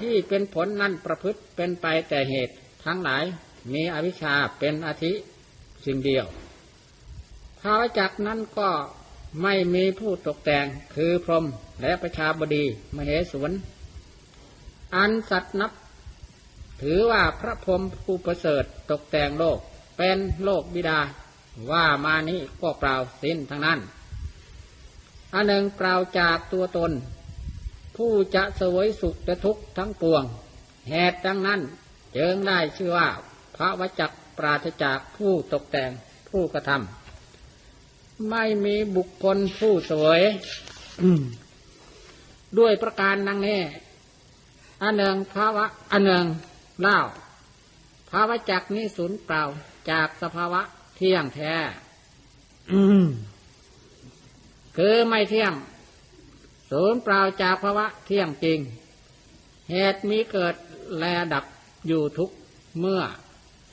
[0.01, 2.55] ที่เป็นผลนั้นประพฤติเป็นไปแต่เหตุ
[2.85, 3.25] ทั้งหลาย
[3.73, 5.13] มีอวิชชาเป็นอาทิ
[5.85, 6.27] สิ่งเดียว
[7.61, 8.71] ภาวจักนั้นก็
[9.43, 11.45] ไม่มีผู้ตกแต่งคือพรหม
[11.83, 12.65] และประชาบดี
[12.97, 13.53] มเหสวน
[14.97, 15.73] อันสัตว์นับ
[16.83, 19.59] ถือว่าพระพรหมผู้ประเสริฐตกแต่งโลก
[19.99, 21.01] เป็นโลกบิดา
[21.71, 23.79] ว่ามานี้ก็เปล่าสิ้นทั้งนั้น
[25.35, 26.93] อันหนึ่งเปล่าจากตัวตน
[27.97, 30.25] ผู้จะสวยสุขและทุกข์ทั้งปวง
[30.91, 31.61] เหตุดังนั้น
[32.13, 33.09] เจิงได้ชื่อว่า
[33.57, 35.91] พระวจักปราศจากผู้ตกแต่ง
[36.29, 40.21] ผู้กระทำไม่มีบุคคลผู้สวย
[42.59, 43.61] ด้วยประการนังนี้
[44.83, 46.25] อันหนึ่งภาวะอันหนึ่ง
[46.83, 46.99] เล่า
[48.11, 49.43] ภาวะจักนี้สูญเปล่า
[49.91, 50.63] จากสภาวะ
[50.97, 51.55] เที่ยงแท้
[54.77, 55.53] คือไม่เที่ยง
[56.71, 58.61] ศูนย์เปล่าจากภาวะเที่ยงจริง
[59.71, 60.55] เหตุมีเกิด
[60.99, 61.45] แลดับ
[61.87, 62.31] อยู่ทุก
[62.79, 63.03] เมื่อ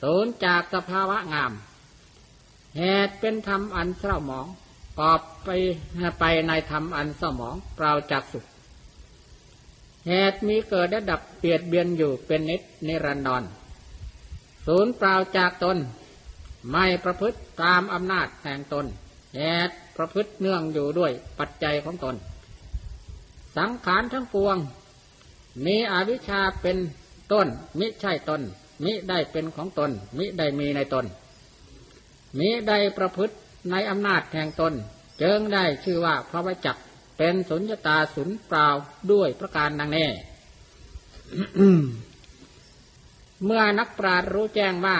[0.02, 1.52] ศูนย์จากสภาวะงาม
[2.78, 4.46] เหตุเป็นธรรมอันเศร้าหมอง
[4.98, 5.48] กอบไป
[6.20, 8.44] ไปในธรรมอันเศร้าหมองเปล่าจากสุข
[10.08, 13.42] เหตุมีเกิดและดับเปลียดเบียนอยู่เป็นนิดนิรันดร
[14.66, 15.78] ศูนย์เปล่าจากตน
[16.70, 18.86] ไม่ประพฤติตามอำนาจแห่งตน
[19.36, 22.14] เหตุประพฤติเนื่องอยู่ด้วยปัจจัยของตน
[23.56, 24.56] สังขารทั้งปวง
[25.66, 26.78] มีอวิชชาเป็น
[27.32, 28.42] ต้น มิใช่ตน
[28.84, 31.06] มิได้เป็นของตน มิได้มีในตน
[32.38, 33.34] มิได้ประพฤติ
[33.70, 34.72] ในอำนาจแห่งตน
[35.18, 36.76] เจิงได้ชื่อว่าพระวจัก
[37.18, 38.68] เป็นสุญญตาสุนเปล่า
[39.12, 40.08] ด้วยประการดังนี้
[43.44, 44.98] เมื่อนักปราชญ์รู้แจ้งว่า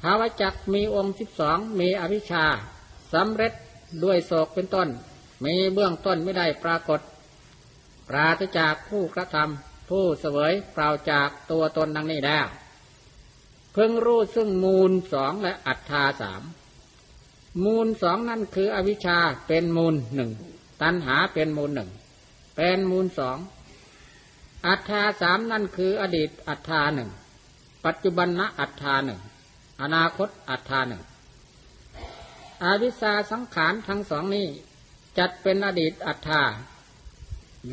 [0.00, 2.44] ภาวจักมีองค์สิบสองมีอวิชชา
[3.12, 3.52] สำเร็จ
[4.04, 4.88] ด้วยโศกเป็นต้น
[5.44, 7.00] มีเบื้องต้นไม่ได้ปรากฏ
[8.08, 12.46] ปราศจากผู้กระทำผู้เสวยเปล่าจากตัวตนดังนี้แล้ว
[13.72, 16.42] เพิ่งรู้ซึ่งมูลสองและอัฏฐาสาม
[17.64, 20.30] มูลสองนั่นคืออวิชชาเป็นมูลหนึ่ง
[20.82, 21.90] ตัณหาเป็นมูลหนึ่ง
[22.56, 23.38] เป็นมูลสอง
[24.66, 27.10] อัฏฐาสามนั่นคืออดีตอัฏฐาหนึ่ง
[27.84, 29.20] ปัจจุบันนอัฏฐาหนึ่ง
[29.82, 31.02] อนาคตอัฏฐาหนึ่ง
[32.64, 34.46] อวิชาสังขารทั้งสองนี้
[35.18, 36.42] จัดเป็นอดีตอัฏฐา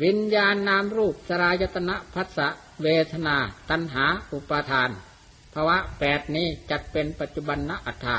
[0.02, 2.48] วิญญาณนามรูปสรายตนะพัสสะ
[2.82, 3.36] เวทนา
[3.70, 4.90] ตัณหา อุปาทาน
[5.54, 8.18] ภาวะแปดนี้จัดเป็นปัจจุบันนอัฏฐา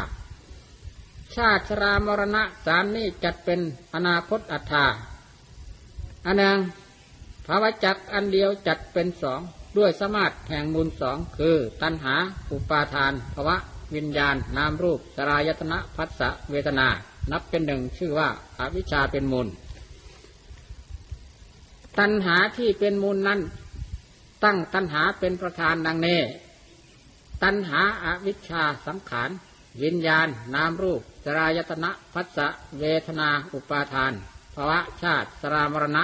[1.35, 3.59] ชาติชรามรณะสามนี้จัดเป็น
[3.95, 4.85] อนาคตอัฏฐา
[6.25, 6.57] อันนึ่ง
[7.47, 9.39] ภาวะจักอันเดียวจัดเป็นสอง
[9.77, 12.15] ด้วยสมาธิแห่งมูลสองคือ ตัณหา
[12.51, 13.55] อุปาทานภาวะ
[13.95, 16.87] วิญญาณ นามรูปสรายตนะพัสสะเวทนา
[17.31, 19.47] นับเป็นหนึ่งชื่อว่าอาวิชชาเป็นมูล
[21.99, 23.41] ตัณหาที่เป็นมูลนั้น
[24.43, 26.21] ตั้งตัณหาเป็นประธานดังนี้
[27.43, 29.29] ตัณหาอาวิชชาสังขาร
[29.83, 32.47] วิญญาณ นามรูปสรายตนะพัสสะ
[32.79, 34.13] เวทนาอุปาทาน
[34.55, 36.03] ภาวะชาติสรามรณะ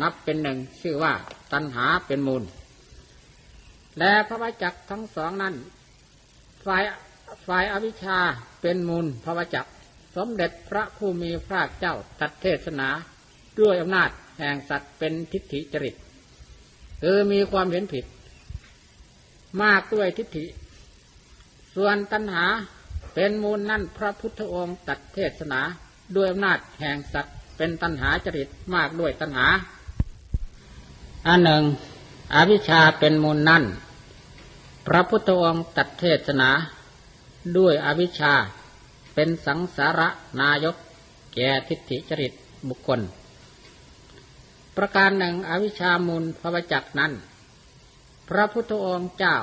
[0.00, 1.14] นับเป็นหนึ่งชื่อว่า
[1.52, 2.42] ตัณหาเป็นมูล
[3.98, 5.54] และพระวจักทั้งสองนั้น
[6.64, 6.82] ฝ่าย
[7.46, 8.18] ฝ่ายอวิชชา
[8.62, 9.66] เป็นมูลภาวจัก
[10.16, 12.88] สมเด็จพระผู้มีพระเจ้าตัดเทศนา
[13.60, 15.94] ด้วยอำนาจ แห่งสัตว์เป็นทิฏฐิจริต
[17.02, 18.04] คือมีความเห็นผิด
[19.62, 20.44] มากด้วยทิฏฐิ
[21.74, 22.44] ส่วนตัณหา
[23.14, 25.60] เป็นมูลนั่นพระพุทธองค์ตัดเทศนา
[26.16, 29.46] ด้วยอำนาจแห่งสัตว์เป็นตัณหาจริตมากด้วยตัณหา
[31.26, 31.62] อันหนึ่ง
[32.34, 33.64] อวิชชาเป็นมูลนั่น
[34.86, 36.50] พระพุทธองค์ตัดเทศนา
[37.56, 38.34] ด้วยอวิชชา
[39.14, 40.08] เป็นสังสาระ
[40.40, 40.76] นายก
[41.34, 42.32] แก่ทิฏฐิจริต
[42.68, 43.00] บุคคล
[44.76, 47.12] ประการหนึ่งอวิชามูลพระวจักนั้น
[48.28, 49.36] พระพุทธองค์เจ้า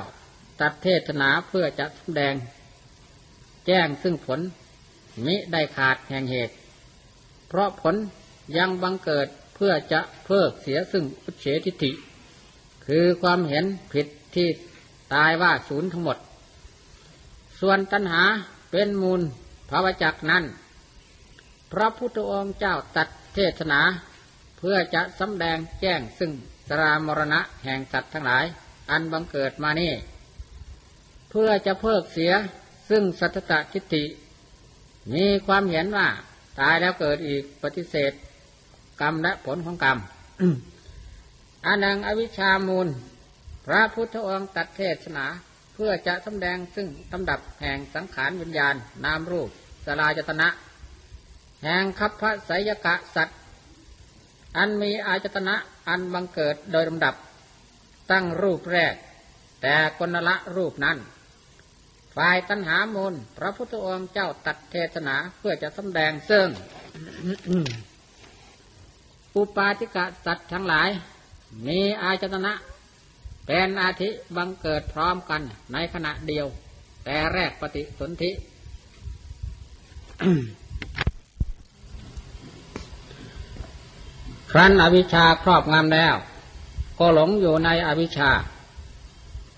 [0.60, 2.34] ตัดเทศนาเพื่อจะแสดง
[3.66, 4.40] แจ้งซึ่งผล
[5.26, 6.54] มิได้ขาดแห่งเหตุ
[7.48, 7.94] เพราะผล
[8.56, 11.92] ยังบังเกิดเพื่อจะเพิกเสียซึ่งอุเฉทิฏฐิ
[12.86, 14.48] คือความเห็นผิดที่
[15.14, 16.18] ตายว่าศูนย์ทั้งหมด
[17.60, 18.22] ส่วนตัณหา
[18.70, 19.20] เป็นมูล
[19.70, 20.44] ภาวจักนั้น
[21.72, 23.80] พระพุทธองค์เจ้าตัดเทศนา
[24.68, 26.32] พื่อจะสำแดงแจ้งซึ่ง
[26.68, 28.44] สรามรณะแห่งสัตว์ทั้งหลาย
[28.90, 29.92] อันบังเกิดมานี่
[31.30, 32.32] เพื่อจะเพิกเสีย
[32.88, 34.04] ซึ่งสัตตะทิฏฐิ
[35.14, 36.08] มีความเห็นว่า
[36.60, 38.12] ตายแล้วเกิดอีกปฏิเสธ
[39.00, 39.98] กรรมและผลของกรรม
[41.66, 42.88] อันนังอวิชามูล
[43.66, 45.26] พระพุทธองค์ตัดเทศนา
[45.74, 48.74] เพื่อจะสำแดงซึ่งลำดับแห่งสังขารวิญญาณ
[49.04, 49.48] นามรูป
[49.84, 50.48] สลายตนะ
[51.62, 53.38] แห่งคัพพสยกะสัตว์
[54.56, 55.54] อันมีอาจตนะ
[55.88, 57.14] อันบังเกิดโดยลำดับ
[58.10, 58.94] ตั้งรูปแรก
[59.62, 60.98] แต่คนละรูปนั้น
[62.16, 66.48] ฝ่ายตัณหามูล พระพุทธองค์เจ้าตัดเทศนาเพื่อจะสำแดงซึ่ง
[69.36, 70.88] อุปาติกะสัตว์ทั้งหลาย
[71.66, 72.52] มีอาจตนะ
[73.46, 76.46] เป็นอาทิบังเกิดพร้อมกันในขณะเดียว
[77.04, 78.30] แต่แรกปฏิสนธิ
[84.56, 86.14] ครั้นอวิชชาครอบงำแล้ว
[86.98, 88.30] ก็หลงอยู่ในอวิชชา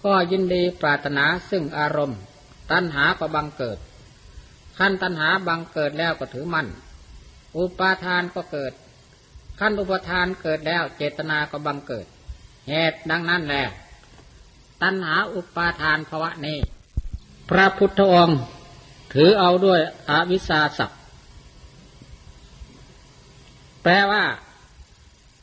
[0.05, 2.21] ก็ยินดีปรารถนาซึ่งอารมณ์
[2.71, 3.79] ตัณหาก็บังเกิด
[4.79, 6.67] ขั้นตัณหาบังเกิดแล้วก็ถือมั่น
[7.57, 8.73] อุปาทานก็เกิด
[9.61, 12.07] ขั้นอุปทานเกิดแล้วเจตนาก็บังเกิด
[12.69, 13.65] เหตุดังนั้นแหละ
[14.83, 16.59] ตัณหาอุปาทานภวะนี้
[17.51, 18.39] พระพุทธองค์
[19.15, 19.81] ถือเอาด้วย
[20.11, 20.99] อวิสาสัพท์
[23.85, 24.25] แปลว่า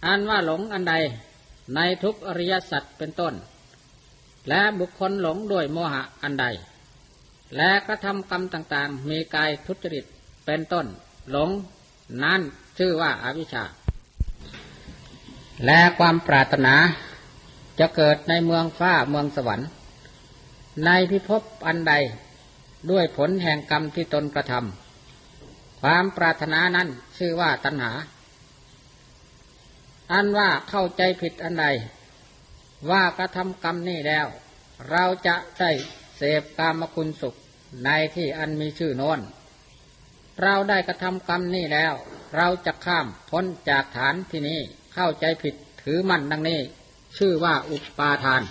[0.05, 0.95] อันว่าหลงอันใด
[1.75, 3.33] ในทุกอริยสัจเป็นต้น
[4.49, 6.45] และบุคคลหลงด้วยโมหะอันใด
[7.57, 10.05] และกระทำกรรมต่างๆ มีกายทุจริต
[10.45, 10.85] เป็นต้น
[11.31, 11.49] หลง
[12.23, 12.41] นั่น
[12.77, 13.63] ชื่อว่าอาวิชชา
[15.65, 16.75] และความปรารถนา
[17.79, 19.69] จะเกิดในเมืองฟ้าเมืองสวรรค์
[20.85, 21.93] ในพิภพอันใด
[22.91, 26.87] ด้วยผลแห่งกรรมที่ตนกระทำความปรารถนานั้น
[27.17, 27.91] ชื่อว่าตัณหา
[30.13, 31.65] อันว่าเข้าใจผิดอันใด
[32.89, 34.27] ว่ากระทำกรรมนี่แล้ว
[34.91, 35.71] เราจะได้
[36.17, 37.35] เสพกามคุณสุข
[37.85, 39.19] ในที่อันมีชื่อโน้น
[40.41, 41.93] เราได้กระทำกรรมนี่แล้ว
[42.35, 44.59] เราจะข้ามพ้นจากฐานที่นี้
[44.93, 46.59] เข้าใจผิดถือมั่นดังนี้
[47.17, 48.41] ชื่อว่าอุปาทาน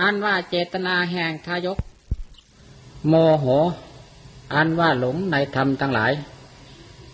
[0.00, 1.78] อันว่าเจตนาแห่งทายก
[3.08, 3.46] โมโห
[4.54, 6.12] อันว่าหลงในธรรมทั้งหลาย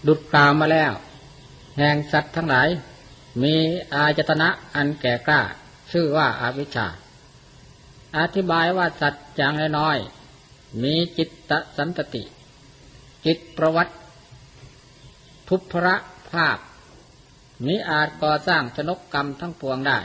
[0.06, 0.92] ดุดกล่าวมาแล้ว
[1.76, 2.68] แห่งสัตว์ทั้งหลาย
[3.42, 3.54] มี
[3.94, 5.40] อาจตนะอันแก่กล้า
[5.92, 6.86] ชื่อว่าอาวิชชา
[8.18, 9.98] อธิบายว่าสัตว์อย่างน้อย
[10.82, 12.22] มีจิตตสันตติ
[13.26, 13.92] จิตประวัติ
[15.48, 15.94] ทุพระ
[16.30, 16.58] ภาพ
[17.66, 19.98] มิอาจก่อสร้างชนกกรรมทั้งปวงได้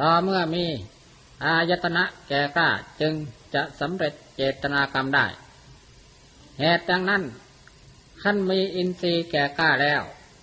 [0.00, 0.64] ต่อเมื่อมี
[1.44, 2.68] อายตนะแก่กล้า
[3.00, 3.12] จึง
[3.54, 5.26] จะสำเร็จเจตนากรรมได้
[6.60, 7.22] เหตุดังนั้น
[8.22, 10.02] ขั้นมีอินทรีย์แก่กล้าแล้ว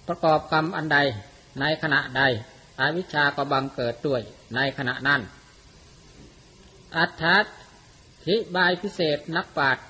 [0.10, 1.00] ประกอบกรรมอันใด
[1.60, 2.22] ในขณะใด
[2.80, 4.22] อวิชชาก็บังเกิดด้วย
[4.56, 5.22] ในขณะนั้น
[6.98, 7.24] อัฏฐ
[8.26, 9.86] ธิบายพิเศษนักปราชญ์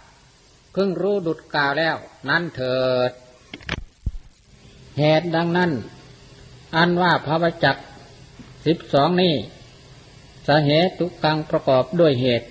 [0.73, 1.97] เพิ่งรู้ดุดกล่าวแล้ว
[2.29, 2.79] นั่นเถิ
[3.09, 3.11] ด
[4.99, 5.71] เหตุดังนั้น
[6.75, 7.77] อันว่าพระวจัก
[8.65, 9.35] สิบสองนี้
[10.47, 12.47] สาเหตุกังประกอบด้วยเหตุ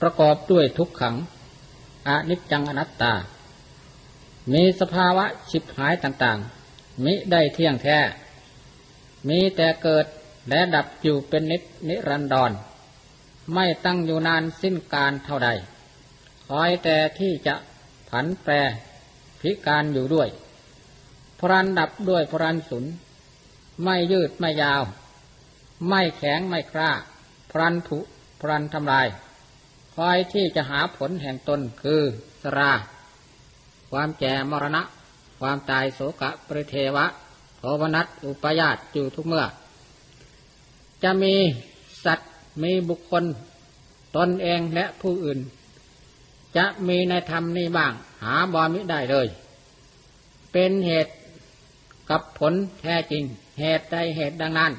[0.00, 1.16] ประกอบด้วยทุกขัง
[2.08, 3.14] อนิจจังอนัตตา
[4.52, 6.57] มีสภาวะฉิบหายต่างๆ
[7.04, 7.98] มิได้เที่ยงแท้
[9.28, 10.06] มีแต่เกิด
[10.48, 12.52] และดับอยู่เป็นนิจนิรันดร
[13.54, 15.48] ไม่ตั้งอยู่นานสิ้นการเท่าใด
[16.46, 17.54] คอยแต่ที่จะ
[18.08, 18.52] ผันแปร
[19.40, 20.28] พิการอยู่ด้วย
[21.40, 22.84] พรันดับด้วยพรันสุน
[23.84, 24.82] ไม่ยืดไม่ยาว
[25.88, 26.92] ไม่แข็งไม่กล้า
[27.50, 27.98] พรันผุ
[28.40, 29.08] พรันทำลาย
[29.94, 32.02] คอยที่จะหาผลแห่งตนคือ
[32.42, 32.72] สรา
[33.90, 34.82] ความแก่มรณะ
[35.40, 37.06] ความตายโศกะปริเทวะ
[37.58, 39.44] โทวนัสอุปยาตอยู่ทุกเมื่อ
[41.02, 41.34] จะมี
[42.04, 42.30] สัตว์
[42.62, 43.24] มีบุคคล
[44.16, 45.40] ตนเองและผู้อื่น
[46.56, 49.28] จะมีในธรรมนี้บ้าง หาบอมิได้เลย
[50.52, 51.14] เป็นเหตุ
[52.10, 53.24] กับผลแท้จริง
[53.60, 54.72] เหตุใดเหตุดังนั้น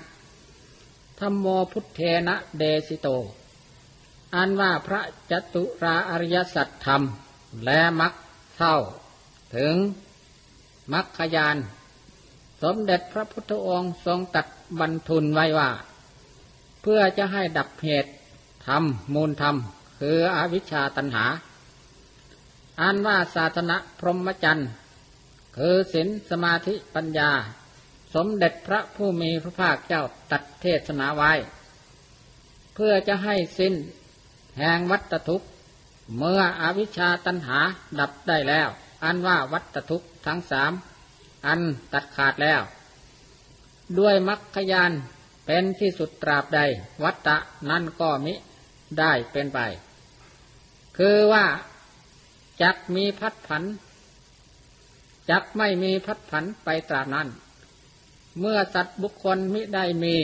[1.19, 3.07] ธรรมโมพุทเทนะเดสิโต
[4.35, 7.01] อันว่าพระจตุราอริยสัจธรรม
[7.65, 8.13] และมัก
[8.57, 8.75] เท่า
[9.55, 9.75] ถึง
[10.93, 11.57] มักขยาน
[12.61, 14.47] สมเด็จพระพุทธองค์ทรงตัด
[14.79, 15.69] บรรทุนไว้ว่า
[16.81, 18.11] เพื่อจะให้ดับเหตุ
[18.67, 19.55] ธรรมมูลธรรม
[19.99, 21.25] คืออวิชชาตัญหา
[22.81, 24.69] อันว่าศาสนาพรหมจรรย์
[25.57, 27.31] คือศีลสมาธิปัญญา
[28.15, 31.31] สมเด็จพระผู้มีพระภาคเจ้าตัดเทศนาไว้
[32.73, 33.73] เพื่อจะให้สิ้น
[34.57, 35.47] แห่งวัตทุกข์
[36.17, 37.59] เมื่ออวิชชาตัญหา
[37.99, 38.69] ดับได้แล้ว
[39.03, 40.71] อันว่าวัตทุกข์ทั้งสาม
[41.47, 41.61] อัน
[41.93, 42.61] ตัดขาดแล้ว
[43.99, 44.91] ด้วยมรรคยาน
[45.45, 46.59] เป็นที่สุดตราบใด
[47.03, 47.37] วัตตะ
[47.69, 48.33] นั่นก็มิ
[48.99, 49.59] ได้เป็นไป
[50.97, 51.45] คือว่า
[52.61, 53.63] จักมีพัดผัน
[55.29, 57.27] จักไม่มีพัดผันไปตราบนั้น
[58.39, 60.15] เมื่อสัตว์บุคคลมิได้มี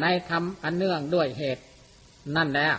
[0.00, 1.64] ในธรรมอันเนื่องด้วยเหตุ
[2.36, 2.76] นั่นแล้ว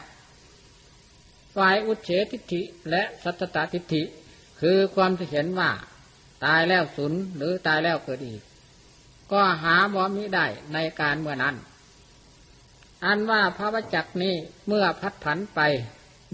[1.55, 4.03] ฝ่ายอุเฉทิฏฐิและสัตตตทิฏฐิ
[4.61, 5.71] คือความที่เห็นว่า
[6.45, 8.41] ตายแล้วสูญหรือตายแล้วเกิดอีก
[9.31, 11.55] ก็หาบ่มิได้ในการเมื่อนั้น
[13.05, 14.35] อันว่าพระวจักนี้
[14.67, 15.59] เมื่อพัดผันไป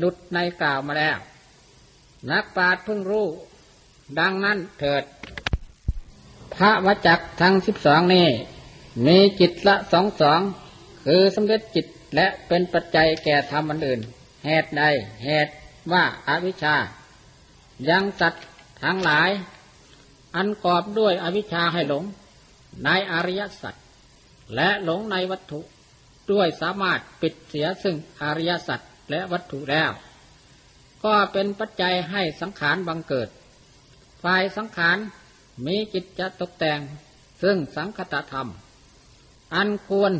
[0.01, 1.17] ดุดในกล่าวมาแล้ว
[2.31, 3.27] นักปราชญ์เพิ่งรู้
[4.19, 5.03] ดังนั้นเถิด
[6.55, 8.27] พระวจักทั้งสิบสองนี้
[9.05, 10.39] มีจิตละสองสอง
[11.05, 14.01] คือสำเร็จจิตและเป็นปัจจัยแก่ธรรมอันอื่น
[14.45, 14.83] เหตุใด
[15.25, 15.51] เหตุ
[15.91, 16.75] ว่าอาวิชชา
[17.89, 18.45] ยังสัตว์
[18.83, 19.29] ทั้งหลาย
[20.35, 22.03] อันกอบด้วยอวิชชาให้หลง
[22.83, 23.75] ในอริยสัจ
[24.55, 25.59] และหลงในวัตถุ
[26.31, 29.91] ด้วยสามารถปิดเสียซึ่งอริยสัจและวัตถุแล้ว
[31.05, 33.29] ก็เป็นปัจจัยให้สังขารบังเกิด
[34.23, 34.97] ฝ่ายสังขาร
[35.65, 36.79] มีจิตจะตกแต่ง
[37.41, 38.49] ซึ่งสังคตธรรม
[39.55, 40.13] อันควร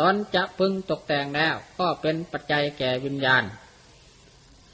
[0.00, 3.44] ตอนจะพึงตกแต่งแล้วก็เป็นปัจจัยแก่วิญญาณ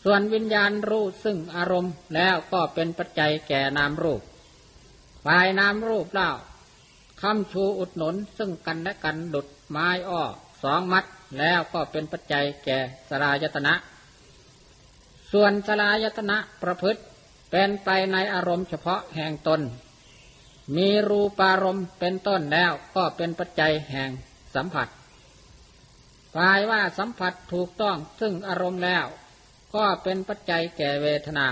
[0.05, 4.23] ส่วนวิญญาณรู้ซึ่งอารมณ์แล้วก็เป็นปัจจัยแก่นามรูป
[5.25, 6.31] ฝ่ายนามรูปเล่า
[7.23, 10.23] คำชูอุดหนุนซึ่งกันและกันดุดไม้อ้อ
[10.63, 11.05] สองมัด
[11.39, 12.79] แล้วก็เป็นปัจจัยแก่
[13.09, 13.75] สลายตนะ
[15.33, 17.01] ส่วนสลายตนะประพฤติ
[17.51, 19.61] เป็นไปในอารมณ์เฉพาะแห่งตน
[20.77, 24.11] มีรูปารมณ์เป็นต้นแล้วก็เป็นปัจจัยแห่ง
[24.55, 24.89] สัมผัส
[26.35, 29.07] ฝ่ายว่าสัมผัสถูกต้องซึ่งอารมณ์แล้ว
[29.75, 31.49] ก็เป็นปัจจัยแก่เวทนา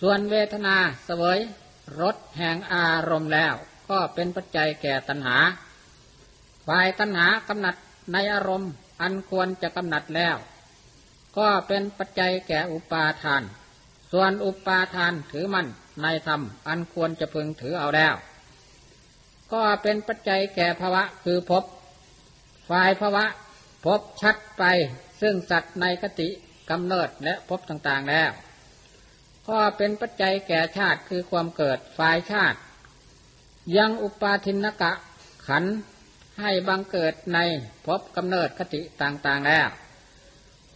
[0.00, 1.38] ส่วนเวทนาเสวย
[2.00, 3.54] รสแห่งอารมณ์แล้ว
[3.90, 5.36] ก็เป็นปัจจัยแก่ตัณหา
[6.66, 7.76] ฝ่ายตัณหากำหนัด
[8.12, 10.36] ในอารมณ์อันควรจะกำหนัดแล้ว
[11.38, 13.42] ก็เป็นปัจจัยแก่อุปาทาน
[14.12, 15.66] ส่วนอุปาทานถือมัน
[16.02, 18.14] ในธรรมอันควรจะพึงถือเอาแล้ว
[19.52, 21.64] ก็เป็นปัจจัยแก่ภาวะคือภพ
[22.68, 23.24] ฝ่ายภาวะ
[23.84, 24.64] พบชัดไป
[25.20, 26.28] ซึ่งสัตว์ในกติ
[26.70, 28.30] กำเนิดและพบต่างๆแล้ว
[29.48, 32.58] ก็เป็นปัจจัยแก่ชาติคือความเกิดฝ่ายชาติ
[33.76, 34.92] ยังอุปาทินกะ
[35.46, 35.64] ขัน
[36.40, 37.38] ให้บังเกิดใน
[37.86, 39.68] พบกำเนิดคติต่างๆแล้ว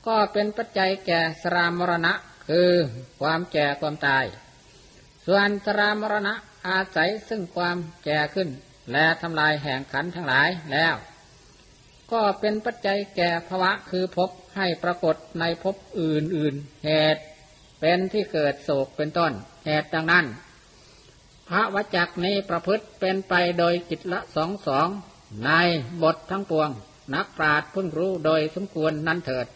[0.07, 2.13] ก็เป็นปัจจัยแก่สรามรณะ
[2.49, 2.71] คือ
[3.21, 4.25] ความแก่ความตาย
[5.27, 6.35] ส่วนสรามรณะ
[6.69, 8.49] อาศัยซึ่งความแก่ขึ้น
[8.93, 10.95] และทำลายแห่งขันทั้งหลายแล้ว
[12.13, 17.23] ก็เป็นปัจจัยแก่ภาวะคือพบ ให้ปรากฏในภพอื่นๆ เหตุ
[17.81, 19.33] เป็นที่เกิดโศกเป็นต้น
[19.67, 20.27] เหตุดังนั้น
[21.49, 24.89] พระวจักนี้ประพฤติเป็นไปโดยจิตละสองสอง
[25.45, 25.51] ใน
[26.03, 26.71] บททั้งปวง
[27.15, 29.47] นักปราชญ์พึ่งรู้โดยสมควรนั้นเถิด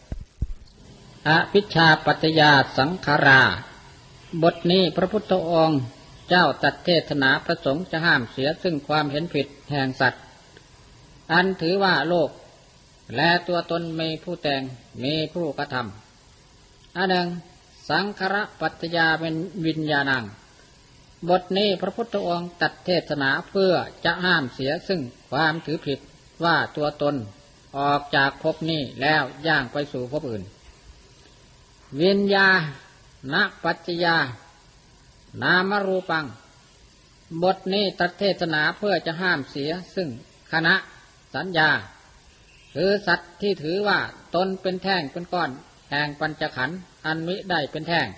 [1.28, 3.42] อภิชาปัจยาสังขารา
[4.42, 5.80] บทนี้พระพุทธองค์
[6.28, 10.22] เจ้าตัดเทศนาประสงค์จะห้ามเสียซึ่งความเห็นผิดแห่งสัตว์
[11.32, 12.30] อันถือว่าโลก
[13.16, 14.62] และตัวตนมีผู้แต่ง
[15.04, 17.28] มีผู้กระทำอันหนึ่ง
[17.90, 19.34] สังขารปัจจยาเป็น
[19.66, 20.24] วิญญาณัง
[21.28, 23.72] บทนี้พระพุทธองค์ตัดเทศนาเพื่อ
[24.04, 25.00] จะห้ามเสียซึ่ง
[25.30, 25.98] ความถือผิด
[26.44, 27.14] ว่าตัวตน
[27.78, 30.42] ออกจากภพนี้แล้วย่างไปสู่ภพอื่น
[32.02, 32.48] วิญญา
[33.32, 33.34] ณ
[33.64, 34.16] ปัจจยา
[35.42, 36.26] นามรูปัง
[37.42, 40.08] บทนี้ตัดเทศนาเพื่อจะห้ามเสียซึ่ง
[40.52, 40.74] คณะ
[41.34, 41.70] สัญญา
[42.74, 43.98] คือสัตว์ที่ถือว่า
[44.34, 45.50] ตนเป็นแท่งเป็นก้อน
[45.90, 48.08] แห่งปัญจขันธ์อันมิได้เป็นแท่ง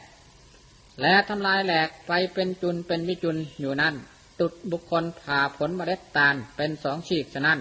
[1.00, 3.94] และทำลายแหลกไปเป็นจุนเป็นวิจุนอยู่นั่น
[4.40, 7.58] ตุดบุคคลผ่าผลเมล็ดตาลเป็นสองฉีกฉะนั้น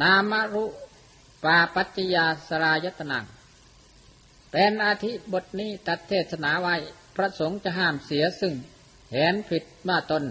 [0.00, 0.64] นามรุ
[1.44, 3.24] ปาปัจจยาสรายตนัง
[4.52, 6.76] เป็นอาทิบทนี้ตัดเทศนาไว้
[7.16, 8.54] พระสงฆ์จะห้ามเสียซึ่ง
[9.12, 10.24] เห็นผิดว่าตน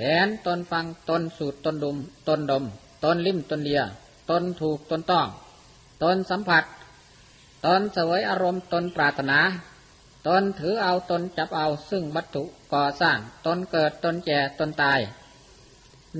[0.00, 1.96] เห็นตนฟังตนสูดตนดม
[2.28, 2.64] ตนดม
[3.04, 3.82] ตนลิ้มตนเลีย
[4.30, 5.28] ตนถูกตนต้อง
[6.02, 6.64] ตนสัมผัส
[7.66, 9.38] ตนเสวยอารมณ์ตนปรารถนา
[10.28, 15.00] ตนถือเอาตนจับเอาซึ่งวัตถุก่อสร้าง ตนเกิดตนแก่ตนตาย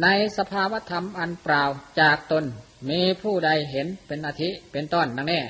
[0.03, 0.07] ใน
[0.39, 1.65] สภาวธรรมอันเปล่า
[2.01, 2.45] จากตน
[2.91, 5.43] มีผู้ใดเห็นเป็นอาทิเป็นต้นดังนี้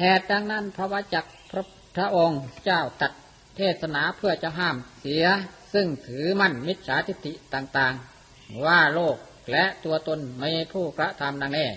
[0.00, 1.64] เหตุดังนั้นพระวจักพระ
[1.96, 3.12] พระองค์เจ้าตัด
[3.56, 5.24] เทศนาเพื่อจะห้ามเสีย
[5.72, 9.16] ซึ่งถือมั่นมิจฉาทิฏฐิต่างๆ ว่าโลก
[9.50, 11.68] และตัวตนไม่ผู้กระทำดังนี้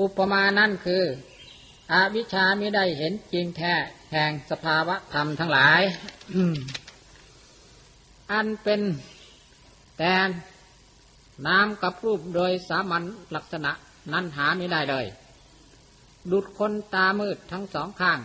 [0.00, 1.02] อุปมานั่นคือ
[1.92, 3.74] อวิชาไม่ได้เห็นจริงแท้
[4.12, 5.82] แห่งสภาวะธรรมทั้งหลาย
[8.32, 8.80] อันเป็น
[9.98, 10.14] แต่
[11.46, 13.72] น้ำกับรูปโดยสามัญลักษณะ
[14.12, 15.06] นั้นหาไม่ได้เลย
[16.30, 18.18] ดุดคนตามืดทั้งสองข้าง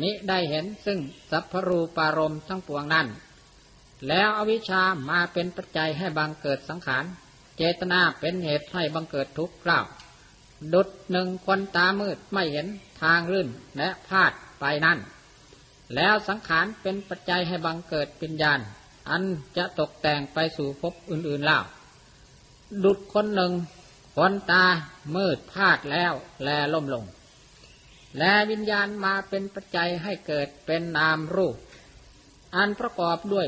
[0.00, 0.98] มิได้เห็นซึ่ง
[1.30, 3.06] สัพพรูปารมทั้งปวงนั้น
[4.08, 7.04] แล้วอวิชามาเป็นปัจจัยให้บังเกิดสังขาร
[7.62, 9.86] เจตนาเป็นเหตุให้บังเกิดทุกข์กล่าว
[10.74, 12.66] ดุดหนึ่งคนตามืดไม่เห็น
[13.02, 14.98] ทางรื่นและพลาดไปนั่น
[15.94, 18.60] แล้วสังขารเป็นปัจจัยให้บังเกิดปิญญาณ
[19.10, 19.22] อัน
[19.56, 21.58] จะตกแต่งไปสู่ภพอื่นๆเล่า
[22.84, 23.52] ดุดคนหนึ่ง
[24.16, 24.64] คนตา
[25.16, 26.12] มืดพลาดแล้ว
[26.44, 27.04] แลล่มลง
[28.18, 31.56] และวิญญาณมาเป็นปัจจัยให้เกิดเป็นนามรูป
[32.56, 33.46] อันประกอบด้วย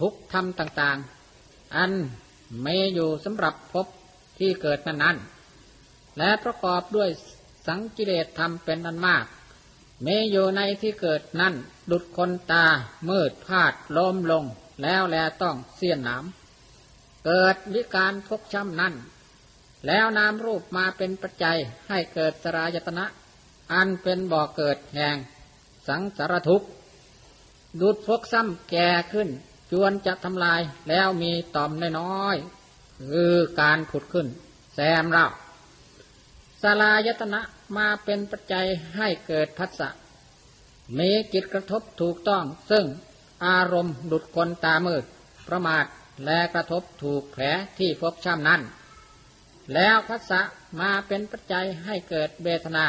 [0.00, 0.98] ทุกธรรมต่าง
[1.36, 1.92] ๆ อัน
[2.66, 3.86] มีอยู่สำหรับพบ
[4.38, 5.16] ที่เกิดนั้นนั้น
[6.18, 7.10] และประกอบด้วย
[7.66, 9.26] สังกิเลสธรรมเป็นอันมาก
[10.06, 11.54] มีอยู่ในที่เกิดนั่น
[11.90, 12.64] ดุดคนตา
[13.08, 14.44] มืดพาดล้มลง
[14.82, 16.24] แล้วแลต้องเสียนหนาม
[17.26, 18.94] เกิดวิการพกช้ำนั่น
[19.86, 23.06] แล้วนามรูปมาเป็นปัจจัยให้เกิดสรายตนะ
[23.72, 25.16] อันเป็นบ่อเกิดแห่ง
[25.88, 26.68] สังสารทุกข์
[27.80, 29.28] ดุดพกซ้ำแก่ขึ้น
[29.70, 34.26] จวนจะทำลายแล้วมีต่อมน้อยๆคือการผุดขึ้น
[34.74, 35.26] แซมเรา
[36.62, 37.40] สลายตนะ
[37.76, 38.66] มาเป็นปัจจัย
[38.96, 39.88] ให้เกิดพัสสะ
[40.98, 42.84] มีจิตกระทบถูกต้อง ซึ่ง
[43.46, 45.04] อารมณ์ดุดคนตามืด
[45.48, 45.84] ประมาท
[46.24, 47.42] และกระทบถูกแผล
[47.78, 48.62] ที่พบช้ำนั้น
[49.74, 50.40] แล้วพัสสะ
[50.80, 52.86] มาเป็นปัจจัยให้เกิดเวทนา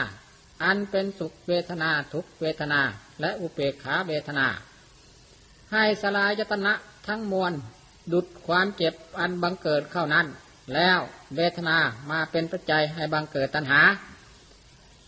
[0.64, 2.82] อันเป็นสุขเวทนาทุกเวทนา
[3.22, 4.48] และอุเบกขาเวทนา
[5.74, 6.74] ให้สลายตนะ
[7.08, 7.54] ทั้งมวล
[8.14, 10.28] ดุดความเจ็บอันบังเกิดเข้านั้น
[10.74, 11.00] แล้ว
[11.36, 11.78] เวทนา
[12.12, 13.82] มาเป็นปัจจัยให้บังเกิดตัณหา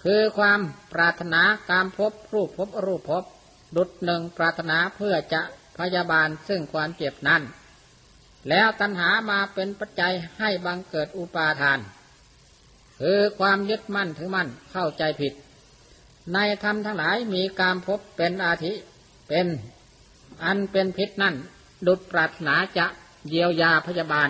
[0.04, 0.60] คือความ
[0.94, 1.42] ปรารถนา
[1.72, 3.24] การพบรูปพบรูปพบ
[3.76, 5.42] ดุดหนึ่งปรารถนาเพื่อจะ
[5.78, 7.42] พยาบาลซึ่งความเจ็บนั้น
[8.50, 11.80] แล้วตัณหามาเป็นปัจจัยให้บังเกิดอุปาทาน
[13.02, 15.34] คือความยึดมั่นถือมั่นเข้าใจผิด
[16.34, 18.74] ในธรรมทั้งหลายมีการพบเป็นอาทิ
[19.30, 19.48] เป็น
[20.46, 21.36] อันเป็นพิษนั่น
[21.88, 22.86] ดุดปรารถนาจะ
[23.30, 24.30] เยียวยาพยาบาล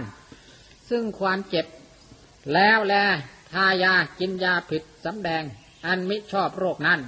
[0.89, 1.66] ซึ่งความเจ็บ
[2.53, 2.95] แล้วแล
[3.51, 5.43] ทายากินยาผิดสำแดง
[5.86, 7.01] อันมิชอบโรคนั้น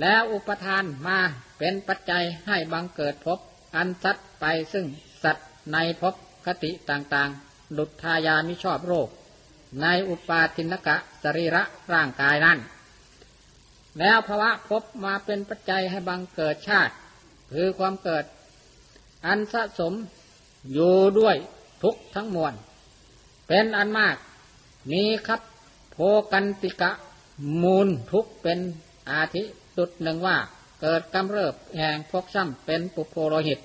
[0.00, 1.18] แล้วอุปทานมา
[1.58, 3.38] เป็นปัจจัยให้บังเกิดพบ
[3.76, 4.86] อันสัตไปซึ่ง
[5.22, 6.14] สัตว์ในภพ
[6.46, 9.08] คติต่างๆ ดุดทายามิชอบโรค
[9.82, 12.58] ในอุปาทินกะสรีระร่างกายนั้น
[13.98, 16.94] แล้วภาวะพบมาเป็นปัจจัยให้บังเกิดชาติ
[17.52, 18.24] คือความเกิด
[19.26, 19.92] อันสะสม
[20.72, 21.36] อยู่ด้วย
[21.82, 22.54] ทุกทั้งมวล
[23.48, 24.16] เป็นอันมาก
[24.90, 25.40] มีครับ
[25.90, 25.96] โพ
[26.32, 26.90] กันติกะ
[27.62, 28.58] มูลทุกเป็น
[29.10, 29.42] อาทิ
[29.76, 30.36] สุดหนึ่งว่า
[30.80, 33.60] เกิดกำเริบแห่งพกซ้ำเป็นปุโพโรหิต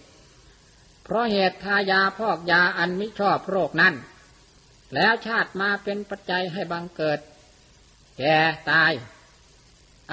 [1.03, 3.93] เพราะเหตุทายาพอกยาอันมิชอบโรคนั้น
[4.93, 7.19] แล้วชาติมาเป็นปัจจัยให้บังเกิด
[8.17, 8.37] แก่
[8.71, 8.93] ตาย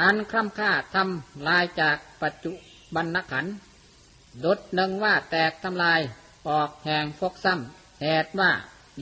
[0.00, 2.52] อันคร่ำค่าทำลายจากปัจจุ
[2.94, 3.46] บันนขัน
[4.44, 6.00] ดุดหนึ่งว่าแตกทำลาย
[6.48, 8.50] ออกแห่งฟกซ้ำเหตว่า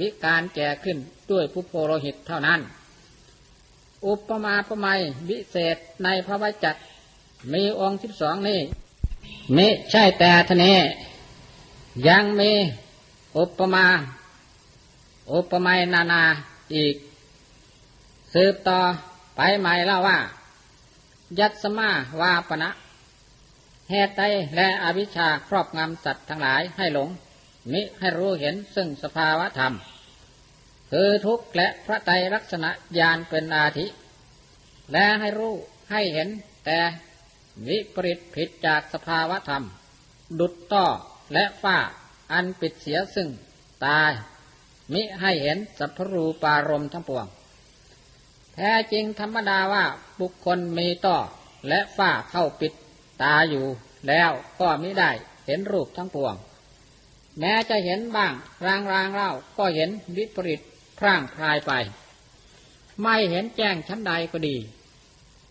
[0.01, 0.99] วิการแก่ขึ้น
[1.31, 2.61] ด้วยผู้โพโรหิตเท่านั้น
[4.07, 6.81] อุปมาประไมยวิเศษในพระวจักร
[7.53, 8.61] มีองค์สิบสองนี่
[9.57, 10.65] มิใช่แต่ทะเน
[12.09, 12.53] ยังมี
[13.39, 13.87] อุปมา
[15.33, 16.23] อุปไมยนานา
[16.75, 16.95] อีก
[18.35, 18.81] สืบต่อ
[19.37, 20.19] ไปใหม่เล่าว่า
[21.39, 21.89] ยัตสมา
[22.21, 22.71] วาปณะ
[23.91, 24.25] เหตุใด
[24.57, 27.09] และอวิชชาครอบงำสัตว์ทั้งหลายให้หลง
[27.73, 29.75] มิให้รู้เห็นซึ่งสภาวะธรรม
[30.91, 33.87] คือทุกข์และพระไตรลักษณะญาณเป็นอาทิ
[34.93, 35.55] และให้รู้
[35.91, 36.29] ให้เห็น
[36.65, 36.79] แต่
[37.69, 39.65] วิปริตผิดจากสภาวะธรรม
[40.41, 40.87] ดุดต้อ
[41.33, 41.79] และฝ้า
[42.33, 43.29] อันปิดเสียซึ่ง
[43.87, 44.13] ตาย
[44.93, 47.27] มิให้เห็นสัพพรูปารมทั้งปวง
[48.55, 49.85] แท้จริงธรรมดาว่า
[50.21, 51.17] บุคคลมีต้อ
[51.69, 52.73] และฝ้าเข้าปิด
[53.23, 53.67] ตาอยู่
[54.09, 55.11] แล้วก็ไมิได้
[55.47, 56.35] เห็นรูปทั้งปวง
[57.41, 58.33] แม้จะเห็นบ้าง
[58.67, 60.61] รางรางเล่าก็เห็นวิปริต
[60.99, 61.73] พร่างพรายไป
[63.03, 64.57] ไม่เห็นแจ้งชั้นใดก็ดี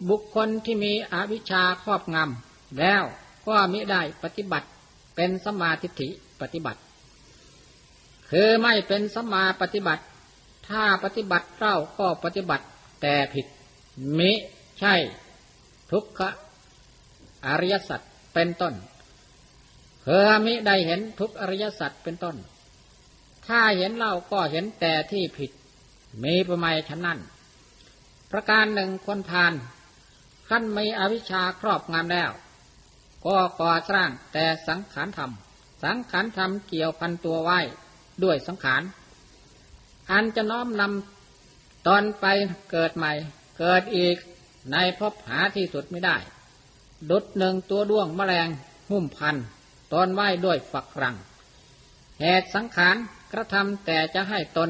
[0.10, 3.04] บุคคลที่มีอวิชชาครอบงำแล้ว
[3.48, 4.68] ก็มิได้ปฏิบัติ
[5.16, 6.10] เป็นสมาธิฐิ
[6.42, 6.80] ปฏิบัติ
[8.30, 10.04] คือไม่เป็นสมาปฏิบัติ
[10.68, 12.66] ถ้าปฏิบัติเล่าก็ปฏิบัติ
[13.02, 13.46] แต่ผิด
[14.18, 14.32] มิ
[14.80, 14.96] ใช่
[15.92, 16.22] ทุกข
[17.46, 18.02] อริยสัจ
[18.34, 18.74] เป็นต้น
[20.02, 22.36] เพื่อมิได้เห็นทุกอริยสัจเป็นต้น
[23.48, 25.52] ถ้าเห็นเล่าก็เห็นแต่ที่ผิด
[26.24, 27.20] มีประมาณฉะนั้น
[28.32, 29.54] ประการหนึ่งคนทาน
[30.50, 32.32] ขั้นมีอวิชชาครอบงำแล้ว
[33.26, 35.32] ก็ก่อสร้างแต่สังขารธรรม
[35.84, 37.60] สังขารธรรมเกี่ยวพันตัวไว้
[38.24, 38.82] ด้วยสังขาร
[40.12, 42.26] อันจะน้อมนำตอนไป
[42.72, 43.12] เกิดใหม่
[43.60, 44.16] เกิดอีก
[44.72, 46.18] ในพบหาที่สุดไม่ได้
[47.10, 48.50] ดุดหนึ่งตัวด้วงแมลง
[48.90, 49.36] หุ้มพัน
[49.94, 51.16] ตอนไหวด้วยฝักรัง
[52.22, 52.96] เหตุสังขาร
[53.34, 54.70] กระทำแต่จะให้ตน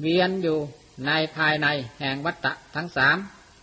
[0.00, 0.58] เวียนอยู่
[1.06, 1.66] ในภายใน
[2.00, 3.16] แห่งวัตตะทั้งสาม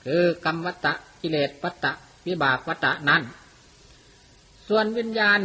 [0.06, 1.92] คือกรรมวัตตะกิเลสวัตตะ
[2.28, 3.24] วิบากวัตตะนั้น
[4.68, 5.40] ส่วนวิญญาณ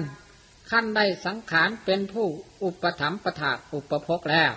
[0.70, 2.26] ขั้นได้สังขารเป็นผู้
[2.62, 4.52] อุปถัมภะถาอุปภกแล้ว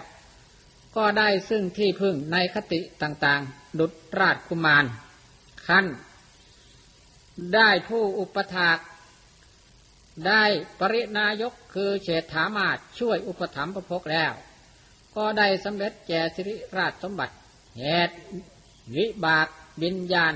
[0.95, 4.85] ก็ได้ซึ่งที่พึ่งในคติต่างๆ ดุจราชกุมาร
[5.67, 5.85] ขั้น
[7.55, 8.77] ได้ผู้อุปถาก
[10.27, 10.43] ได้
[10.79, 14.33] ปรินายกคือเฉษฐามาศช่วยอุปถัมภพกแล้ว
[15.15, 17.35] ก็ได้สำเร็จแก่สิริราชสมบัติ
[17.79, 18.15] เหตุ
[18.95, 19.47] วิบาก
[19.81, 20.33] บิญญาณ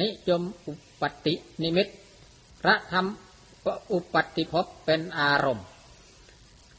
[0.00, 1.88] นิยมอุปตินิมิต
[2.62, 3.06] พระธรรม
[3.92, 5.66] อุปติภพเป็นอารมณ์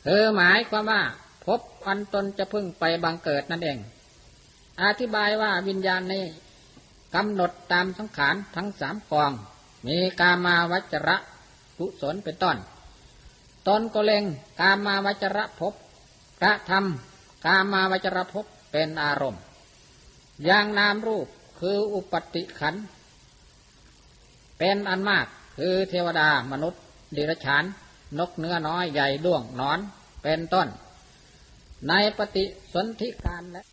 [0.06, 1.02] คือหมายความว่า
[1.46, 3.78] พบอันตนจะพึ่งไปบังเกิดนั่นเอง
[4.84, 6.26] อธิบายว่าวิญญาณนี้
[7.16, 9.32] กำหนดตามสังขารทั้งสามกอง
[9.88, 11.18] มีกามาวัจระ
[11.78, 12.58] กุศลเป็นต้น
[13.68, 14.24] ตนก็เล็ง
[14.60, 15.74] กามาวัจระภพ
[16.42, 19.42] กระทำกามาวัจระภพเป็นอารมณ์
[20.46, 21.28] อย่างนามรูป
[21.60, 22.76] คืออุปติขัน
[24.58, 25.28] เป็นอันมาก
[25.58, 26.82] คือเทวดามนุษย์
[27.16, 27.64] ดิรชาน
[28.20, 29.80] นกเนื้อน้อยใหญ่ด้วงนอน
[30.24, 30.68] เป็นต้น
[31.88, 33.64] ในปฏิสนธิการและ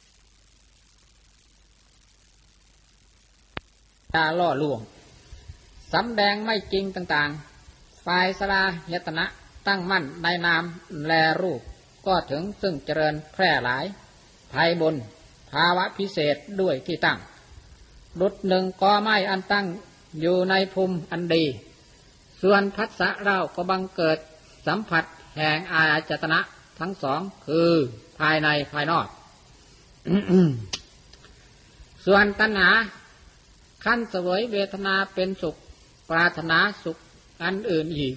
[4.14, 4.80] ตาล่อลวง
[5.92, 8.62] สำแดงไม่จริงต่างๆ ฝ่ายสลา
[8.92, 9.26] ยตนะ
[9.66, 10.64] ตั้งมั่นในนาม
[11.06, 11.12] แล
[11.42, 11.60] รูป
[12.06, 13.84] ก็ถึงซึ่งเจริญแพร่หลาย
[14.52, 14.94] ภายบน
[15.50, 17.18] ภาวะพิเศษด้วยที่ตั้ง
[18.20, 19.66] ดุดหนึ่งกอไม้อันตั้ง
[20.20, 21.44] อยู่ในภูมิอันดี
[22.42, 24.18] ส่วนพัสสะเราก็บังเกิด
[24.66, 25.04] สัมผัส
[25.36, 26.40] แห่งอาจตนะ
[26.78, 27.72] ทั้งสองคือ
[28.18, 29.06] ภายในภายนอก
[32.06, 32.70] ส่วนตัณหา
[33.84, 35.56] ขั้นสวยเวทนาเป็นสุข
[36.10, 36.98] ปรารถนาสุข
[37.42, 38.14] อันอื่นอีก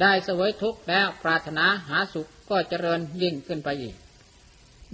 [0.00, 3.96] ได้เสวยทุกข์แล้วปรารถนาหาสุขก็เจริญยิ่งขึ้นไปอีก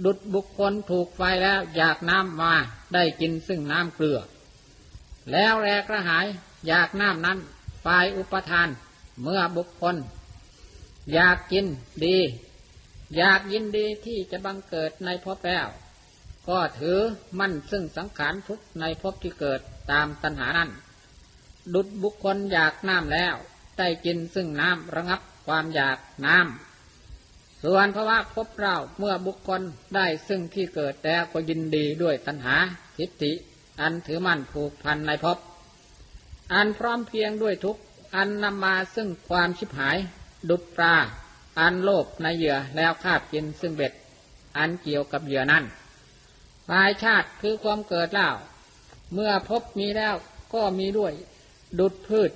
[0.03, 2.53] ดุดบุคคลถูกไฟแล้วอยากน้ำมา
[2.93, 4.19] ได้กินซึ่งน้ำเกลือ
[5.31, 6.25] แล้วแรกระหาย
[6.67, 7.39] อยากน้ำนั้น
[7.81, 8.69] ไฟอุปทาน
[9.21, 9.95] เมื่อบุคคล
[11.13, 11.65] อยากกิน
[12.05, 12.17] ดี
[13.15, 15.67] อยากยินดีที่จะบังเกิดในภพแล้ว
[16.47, 16.99] ก็ถือ
[17.39, 19.59] มั่นซึ่งสังขารทุกในภพที่เกิด
[19.91, 20.69] ตามตัณหานั้น
[21.73, 23.35] ดุดบุคคลอยากน้ำแล้ว
[23.77, 29.61] ได้กินซึ่งน้ำระงับความอยากน้ำส่วนภาวะพบเราเมื่อบุคคล
[29.95, 32.55] ได้ซึ่งที่เกิดแล้วก็ยินดีด้วยตัณหา
[32.97, 33.31] ทิฏฐิ
[33.81, 35.37] อันถือมั่นผูกพันในภพ
[36.53, 37.77] อันพร้อมเพียงด้วยทุก
[38.15, 39.97] อันนำมาซึ่งความชิบหาย
[40.49, 40.95] ดุดปลา
[41.59, 43.93] อันโลภในเหยื่อแล้วคาบกินซึ่งเบ็ด
[44.57, 45.63] อันเกี่ยวกับเหยื่อนั้น
[46.67, 48.35] ฝ่ายชาติคือความเกิดแล้ว
[49.13, 50.15] เมื่อพบมีแล้ว
[50.53, 51.13] ก็มีด้วย
[51.79, 52.31] ดุดพืช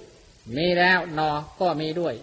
[0.58, 2.16] มีแล้วนอก็มีด้วย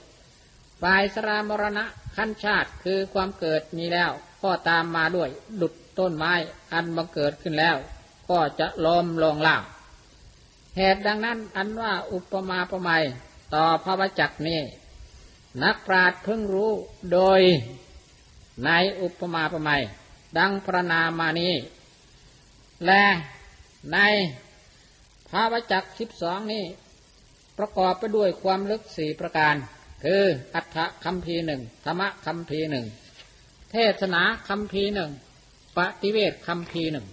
[0.83, 1.85] ฝ่ายสรามรณะ
[2.17, 4.11] ขั้นชาติคือความเกิดมีแล้ว
[4.43, 5.29] ก็ตามมาด้วย
[5.61, 6.33] ดุดต้นไม้
[6.73, 7.77] อันบังเกิดขึ้นแล้ว
[8.31, 9.63] ก็จะล้มลงล่าง
[10.77, 13.03] เหตุดังนั้นอันว่าอุปมาประไมย
[13.55, 14.61] ต่อพระวจักนี้
[15.63, 16.73] นักปราชญ์เพิ่งรู้
[17.13, 17.41] โดย
[18.65, 18.71] ใน
[19.03, 19.83] อุปมาประไมย
[20.39, 21.55] ดังพระนามานี้
[22.87, 23.05] และ
[23.93, 23.99] ใน
[25.29, 26.65] ภาวจักสิบสองนี้
[27.59, 29.55] ประกอบไปด้วยความลึกสี่ประการ
[30.05, 32.87] คืออัฏฐคัมภีหนึ่งธรรมคัมภีหนึ่ง
[33.71, 35.11] เทศนาคัมภีหนึ่ง
[35.77, 37.07] ปฏิเวทคัมภีหนึ่ง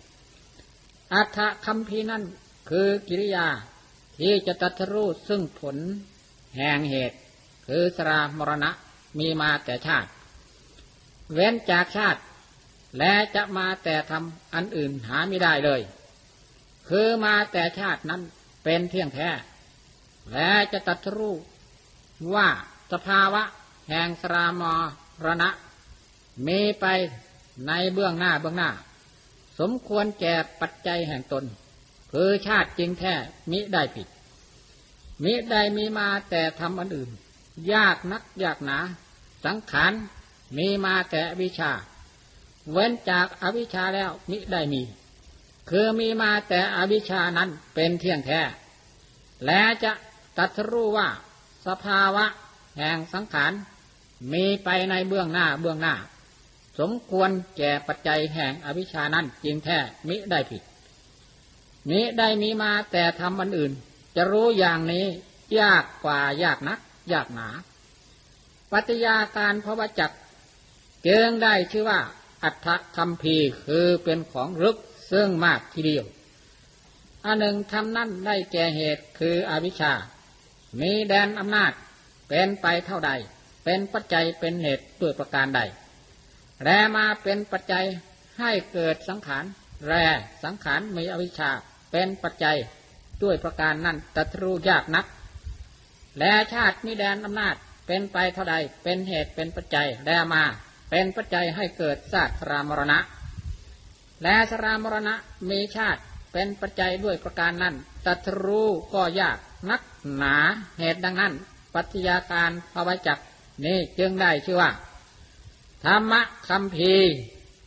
[1.13, 2.23] อัฏฐคัมภีนั่น
[2.69, 3.47] คือกิริยา
[4.19, 5.77] ที่จะตัดรู้ซึ่งผล
[6.55, 7.17] แห่งเหตุ
[7.67, 8.71] คือสรามรณะ
[9.19, 10.09] มีมาแต่ชาติ
[11.33, 12.21] เว้นจากชาติ
[12.97, 15.81] และจะมาแต่ทำอันอื่นหาไม่ได้เลย
[16.89, 18.21] คือมาแต่ชาตินั้น
[18.63, 19.29] เป็นเที่ยงแท้
[20.31, 21.35] และจะตัดรู้
[22.33, 22.47] ว่า
[22.91, 23.43] สภาวะ
[23.89, 24.63] แห่งสราม
[25.25, 25.49] รณะ
[26.47, 26.85] มีไป
[27.67, 28.69] ในเบื้องหน้าเบื้องหน้า
[29.59, 31.43] สมควรแก่ปัจจัยแห่งตน
[32.11, 33.13] คือชาติจริงแท้
[33.51, 34.07] มิได้ผิด
[35.23, 37.09] มิได้มีมาแต่ทำอันอื่น
[37.73, 38.77] ยากนักยากหนา
[39.45, 39.93] สังขาร
[40.57, 41.71] มีมาแต่วิชา
[42.71, 44.81] เว้นจากอวิชชาแล้วมิได้มี
[45.69, 48.41] คือมีมาแต่อวิชานั้นเป็นเที่ยงแท้
[49.45, 49.91] และจะ
[50.37, 51.09] ตัดรู้ว่า
[51.67, 52.25] สภาวะ
[52.77, 53.51] แห่งสังขาร
[54.33, 55.95] มีไปในเบื้องหน้าเบื้องหน้า
[56.79, 59.77] สมควรแก่ปัจจัยแห่งอวิชชานั้นจริงแท้
[60.07, 60.63] มิได้ผิด
[61.89, 63.71] มิได้มีมาแต่ทำอันอื่น
[64.15, 65.05] จะรู้อย่างนี้
[65.59, 66.79] ยากกว่ายากนัก
[67.13, 67.47] ยากหนา
[68.71, 70.11] ปัจยาการพระวจัก
[71.03, 71.99] เกิงได้ชื่อว่า
[72.43, 74.77] อัฏฐคำพีคือเป็นของลึก
[75.11, 76.05] ซึ่งมากทีเดียว
[77.25, 79.93] อันหนึ่งทำนั่นได้แก่เหตุคืออวิชชา
[80.81, 81.71] มีแดนอำนาจ
[82.29, 83.11] เป็นไปเท่าใด
[83.63, 85.61] เป็นปัจจัยเป็นเหตุด้วยประการใด
[86.63, 87.85] แรมาเป็นปัจจัย
[88.39, 89.45] ให้เกิดสังขาร
[89.87, 89.93] แร
[90.43, 91.51] สังขารมีอวิชชา
[91.91, 92.57] เป็นปัจจัย
[93.23, 95.05] ด้วยประการนั้นตัทรู้ยากนัก
[96.19, 97.55] และชาติมีแดนอำนาจ
[97.87, 100.43] เป็นไปเท่าใด เป็นเหตุเป็นปัจจัยแรมา
[100.89, 102.99] เป็นปัจจัยให้เกิดศาสรามรณะ
[104.23, 105.15] และสรามรณะ
[105.49, 106.01] มีชาติ
[106.33, 109.37] เป็นปัจจัยด้วยประการนั้นตัทรู้ก็ยาก
[109.69, 109.81] นัก
[110.17, 110.35] หนา
[110.79, 111.33] เหตุดังนั้น
[111.73, 113.19] ปัจจัยการภาวจัก
[113.65, 114.71] นี้จึงได้ชื่อว่า
[115.85, 116.93] ธรรมะคำพี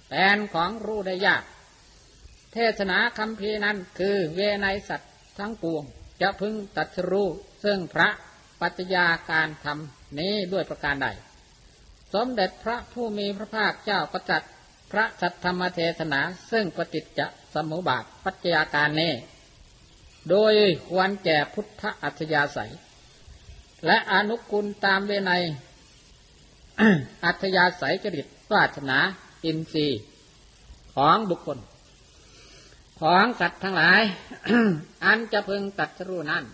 [0.08, 1.42] เป็นของรู้ได้ยาก
[2.52, 5.84] เทศนาคำพีนั้นคือเวไนสัตว์ทั้งปวง
[6.20, 7.28] จะพึงตัดรู้
[7.64, 8.08] ซึ่งพระ
[8.60, 8.96] ปัจจัย
[9.30, 11.08] การทำนี้ด้วยประการใด
[12.14, 14.44] สมเด็จพระผู้มีพระภาคเจ้าประจัด
[14.92, 16.20] พระสัทธรรมเทศนา
[16.50, 17.20] ซึ่งปฏิจจ
[17.54, 19.12] สมุปบาทปัจจัยการนี้
[20.30, 20.52] โดย
[20.88, 22.72] ควรแก่พุทธอัจยาศัย
[23.86, 25.32] และอนุกุลตามเวไน
[27.24, 28.98] อัธยาศัยจริตปราชนา
[29.44, 30.00] อินทรีย์
[30.94, 31.58] ของบุคคล
[33.00, 34.02] ของสัตว์ทั้งหลาย
[35.04, 36.44] อันจะพึงตัดรู้นั้น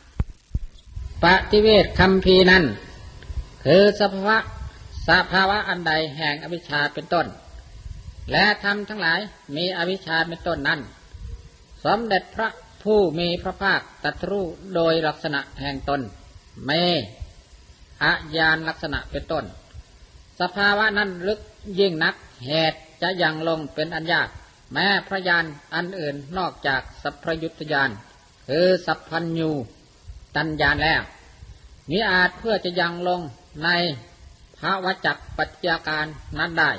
[1.25, 2.65] ปฏิเวทคำพีนั้น
[3.65, 4.39] คือสภาวะ
[5.09, 7.27] สภาวะอันใดแห่งอวิชชาเป็นต้น
[8.33, 9.21] และธรรมทั้งหลาย
[9.57, 10.81] มีอวิชชาเป็นต้นนั้น
[11.85, 12.49] สมเด็จพระ
[12.85, 16.01] ผู้มีพระภาคตรัสรู้โดยลักษณะแห่งตน
[16.65, 16.71] เม
[18.03, 19.45] อาญานลักษณะเป็นต้น
[20.41, 21.41] สภาวะนั้นลึก
[21.79, 22.15] ยิ่งนัก
[22.47, 24.29] เหตุจะยังลงเป็นอันยาก
[24.73, 27.91] แม้พระยานอันอื่นนอกจากสัพพยุตยาน
[28.49, 29.51] คือสัพพัญญู
[30.37, 31.03] ตัญญาณแล้ว
[31.91, 33.21] นี้อาจเพื่อจะยังลง
[33.65, 33.69] ใน
[34.59, 36.07] ภาวจักปัจจาการ
[36.39, 36.73] นั้นได้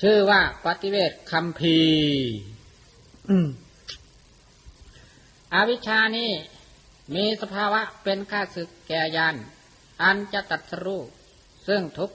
[0.00, 1.78] ชื่อว่าปฏิเวทคัมภี
[5.54, 6.30] อวิชานี้
[7.14, 9.36] มีสภาวะเป็นข้าศึกแก่ยาน
[10.02, 11.02] อันจะตัดสรู้
[11.68, 12.10] ซึ่งทุก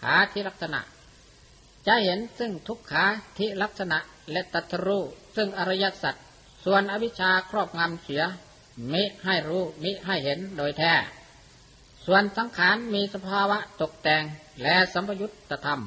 [0.00, 0.80] ขาที่ลักษณะ
[1.86, 3.04] จะเห็นซึ่งทุกขา
[3.38, 3.98] ที่ลักษณะ
[4.32, 5.02] และตัดสรู้
[5.36, 6.14] ซึ่งอริยสัจ
[6.64, 8.22] ส่วนอวิชชาครอบงำเสีย
[8.92, 10.92] มิให้รู้มิให้เห็นโดยแท้
[12.06, 14.22] ส่วนสังขารมีสภาวะตกแต่ง
[14.62, 15.80] และสัมปยุตตธรรม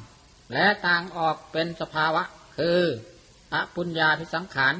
[0.52, 2.22] และต่างออกเป็นสภาวะ
[2.56, 2.80] คือ
[3.52, 4.74] อปุญญาพิสังขาร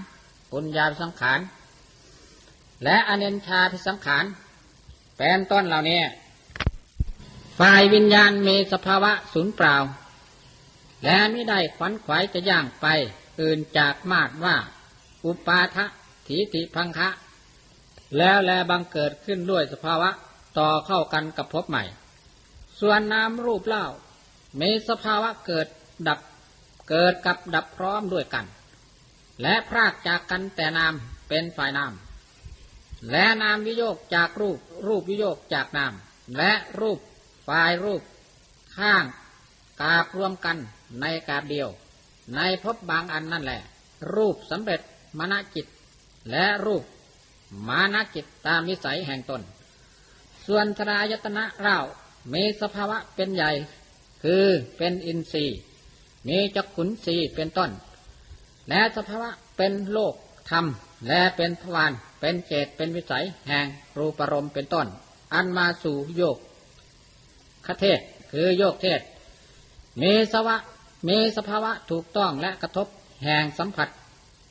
[0.52, 1.40] ปุญญาพิสังขาร
[2.84, 4.24] และอเนนชาพิสังขาร
[5.16, 6.00] เป็นต้นเหล่านี้
[7.58, 9.76] ฝ่ายวิญญาณมีสภาวะสูญเปล่า
[11.04, 12.86] และไม่ได้ขวัญขวายจะย่างไป
[13.40, 14.56] อื่นจากมาดว่า
[15.24, 15.86] อุปาทะ
[16.26, 17.08] ถีติพังคะ
[18.16, 20.10] แล้วแลบังเกิดขึ้นด้วยสภาวะ
[20.58, 21.84] ต่อเข้ากันกับพบใหม่
[22.80, 23.86] ส่วนนามรูปเล่า
[24.60, 25.66] มีสภาวะเกิด
[26.08, 26.20] ดับ
[26.88, 28.46] เกิดกับดับพร้อมด้วยกัน
[29.42, 30.94] และพรากจากกันแต่นาม
[31.28, 31.92] เป็นฝ่ายนาม
[33.10, 35.92] และนามวิโยกจากรูป รูปวิโยกจากนาม
[36.36, 36.98] และรูป
[37.48, 38.02] ฝ่ายรูป
[38.76, 39.04] ข้าง
[39.80, 40.56] กาบรวมกัน
[41.00, 41.68] ในกาบเดียว
[42.36, 43.60] ในพบบางอันนั่นแหละ
[44.14, 44.80] รูปสำเร็จ
[45.18, 45.66] มณจิต
[46.30, 46.84] และรูป
[47.68, 49.42] มานาจิตตามวิสัยแห่งตน
[50.46, 51.78] ส่วนทรายตนะเล่า
[52.32, 53.50] มีสภาวะเป็นใหญ่
[54.22, 54.44] คือ
[54.76, 55.58] เป็นอินทรีย์
[56.28, 57.70] มีจักขุนสีเป็นต้น
[58.68, 60.14] และสภาวะเป็นโลก
[60.50, 60.66] ธรรม
[61.06, 63.66] และเป็นทวารเป็นเจตเป็นวิสัย แห่ง
[63.98, 64.86] รูปรมเป็นต้น
[65.34, 66.38] อันมาสู่โยก
[67.66, 68.00] คเทศ
[68.32, 69.00] คือโยกเทศ
[70.02, 70.56] มีสวะ
[71.08, 72.88] มีสภาวะถูกต้องและกระทบ
[73.24, 73.88] แห่งสัมผัส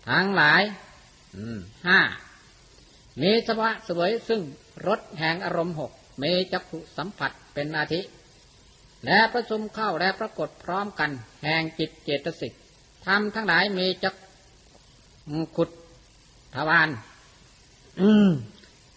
[0.10, 0.62] ทั้งหลาย
[1.88, 2.00] ห้า
[3.22, 4.42] มีสภาวะสวยซึ่ง
[4.88, 5.92] รสแห่งอารมณ์หก
[6.24, 8.02] มีจักขุสัมผัสเป็นอาทิ
[9.06, 11.12] และประชุมเข้าและปรากฏพร้อมกัน
[11.44, 12.54] แห่งจิตเจตสิก
[13.06, 14.16] ทำทั้งหลายมีจัก
[15.56, 15.70] ขุด
[16.56, 16.90] ทวาร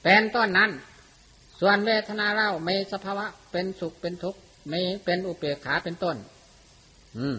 [0.02, 0.70] เป็นต้นนั้น
[1.60, 4.40] ส่วนเวทนาเล่ามีสภาวะ เป็นสุขเป็นทุกข์
[4.72, 6.16] มีเป็นอุเบกขาเป็นต้น
[7.18, 7.38] อืม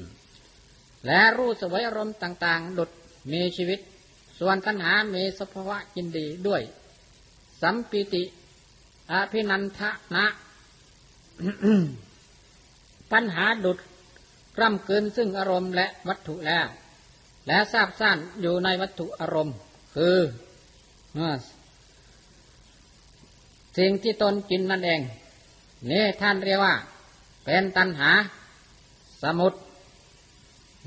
[1.05, 2.89] และรู้สวยอารมณ์ต่างๆดุด
[3.32, 3.80] มีชีวิต
[4.39, 6.62] ส่วนตัณหามีสภาวะยินดีด้วย
[7.62, 8.24] สัมปิติ
[9.12, 9.82] อภินันท
[10.16, 10.26] นะ
[13.12, 13.78] ปัญหาดุด
[14.57, 16.68] กล้ำเกินซึ่งอารมณ์และวัตถุแล้ว
[17.47, 19.55] และทราบสั้นอยู่ในวัตถุอารมณ์
[19.95, 20.17] คือ
[23.77, 25.01] สิ่งที่ตนกินนั่นเอง
[25.89, 26.75] นี่ท่านเรียกว่า
[27.45, 28.11] เป็นตัณหา
[29.23, 29.53] สมุด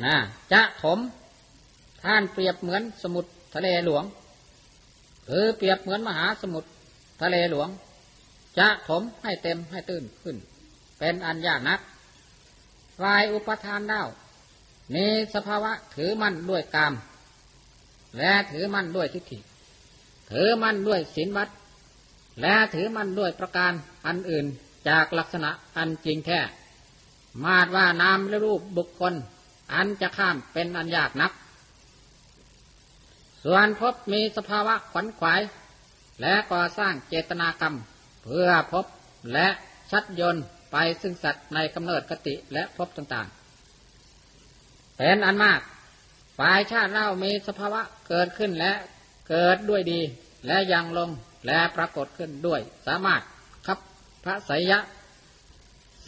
[0.05, 0.15] นะ
[0.53, 0.99] จะถม
[2.05, 4.05] ท่านเปรียบเหมือนสมุทรทะเลหลวง
[5.27, 6.69] หรือเปรียบเหมือนมหาสมุทร
[7.23, 7.69] ทะเลหลวง
[8.59, 10.37] จะถมให้เต็มให้ตื้นขึ้น
[10.99, 11.81] เป็นอันยากนัก
[13.01, 14.09] ฝ่ายอุปทานดาว
[14.95, 16.93] มีสภาวะถือมั่นด้วยกาม
[18.19, 19.39] และถือมั่นด้วยทิฏฐิ
[20.31, 21.49] ถือมั่นด้วยศีลวัด
[22.41, 23.73] และถือมั่นด้วยประการ
[24.07, 24.47] อันอื่น
[24.89, 26.41] จากลักษณะอันจริงแท้
[27.45, 29.15] มาดว่านามและรูปบุคคล
[29.75, 31.33] อันจะข้ามเป็นอันยากนัก
[33.45, 35.41] ส่วนพบมีสภาวะขวัญขวาย
[36.21, 37.75] และก่อสร้างเจตนากรรม
[38.25, 38.87] เพื่อพบ
[39.33, 39.49] และ
[39.91, 40.37] ชัดยน
[40.73, 45.61] ไปซึ่งสัตว์ในกำเนิดกติและพบต่างๆ เป็นอันมาก
[46.39, 48.73] ฝ่ายชาติเล่ามีสภาวะเกิดขึ้นและ
[49.29, 50.01] เกิดด้วยดี
[50.47, 51.11] และยังลง
[51.47, 53.23] และปรากฏขึ้นด้วย สามารถ
[53.67, 53.79] ครับ
[54.25, 54.79] พระสยะ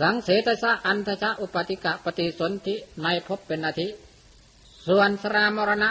[0.01, 3.89] สังเสตสะอันทะอุปติกะปฏิสนธิในภพเป็นอาทิ
[4.87, 5.91] ส่วนสรามรณะ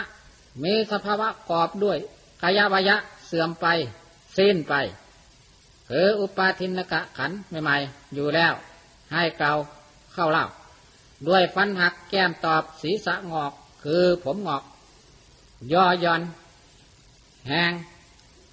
[0.64, 1.98] มีสภาวะกอบด้วย
[2.42, 3.66] กายวายะเสื่อมไป
[4.36, 4.74] สิ้นไป
[5.88, 7.32] คืออุปาทินกะขัน
[7.62, 8.54] ใหม่ๆ อยู่แล้ว
[9.12, 9.52] ให้เกา
[10.12, 10.46] เข้าเล่า
[11.28, 13.52] ด้วยฟันหักแก้มตอบศีรษะงอก
[13.88, 14.62] คือผมงอก
[15.72, 16.22] ยอยอน
[17.48, 17.72] แหง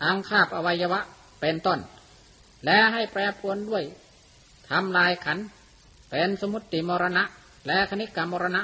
[0.03, 1.01] อังคาบอวัยวะ
[1.41, 1.79] เป็นต้น
[2.65, 3.83] และให้แปรปรวนด้วย
[4.69, 5.37] ทำลายขัน
[6.09, 7.23] เป็นสมุติมรณะ
[7.67, 8.61] และคณิกามรณะ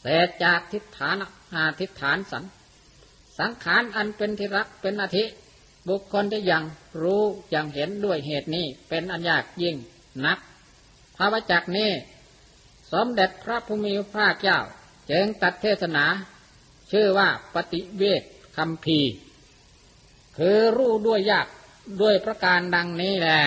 [0.00, 1.16] เศษจากทิฏฐาน
[1.54, 2.44] อาทิฏฐานสัน
[3.38, 5.24] สังขารอันเป็นที่รักเป็นอาทิ
[5.88, 6.64] บุคคลที่ยัง
[7.02, 7.22] รู้
[7.54, 9.76] ยังเห็นด้วยเหตุนี้เป็นอันยากยิ่ง
[10.24, 10.38] นัก
[11.16, 11.90] ภาวจักนี้
[12.92, 14.60] สมเด็จพระภูมิพระเจ้า
[15.10, 16.04] จึงตัดเทศนา
[16.90, 18.22] ชื่อว่าปฏิเวท
[18.56, 19.00] คำพี
[20.36, 21.46] คือรู้ด้วยยาก
[22.02, 23.40] ด้วยประการดังนี้แหละ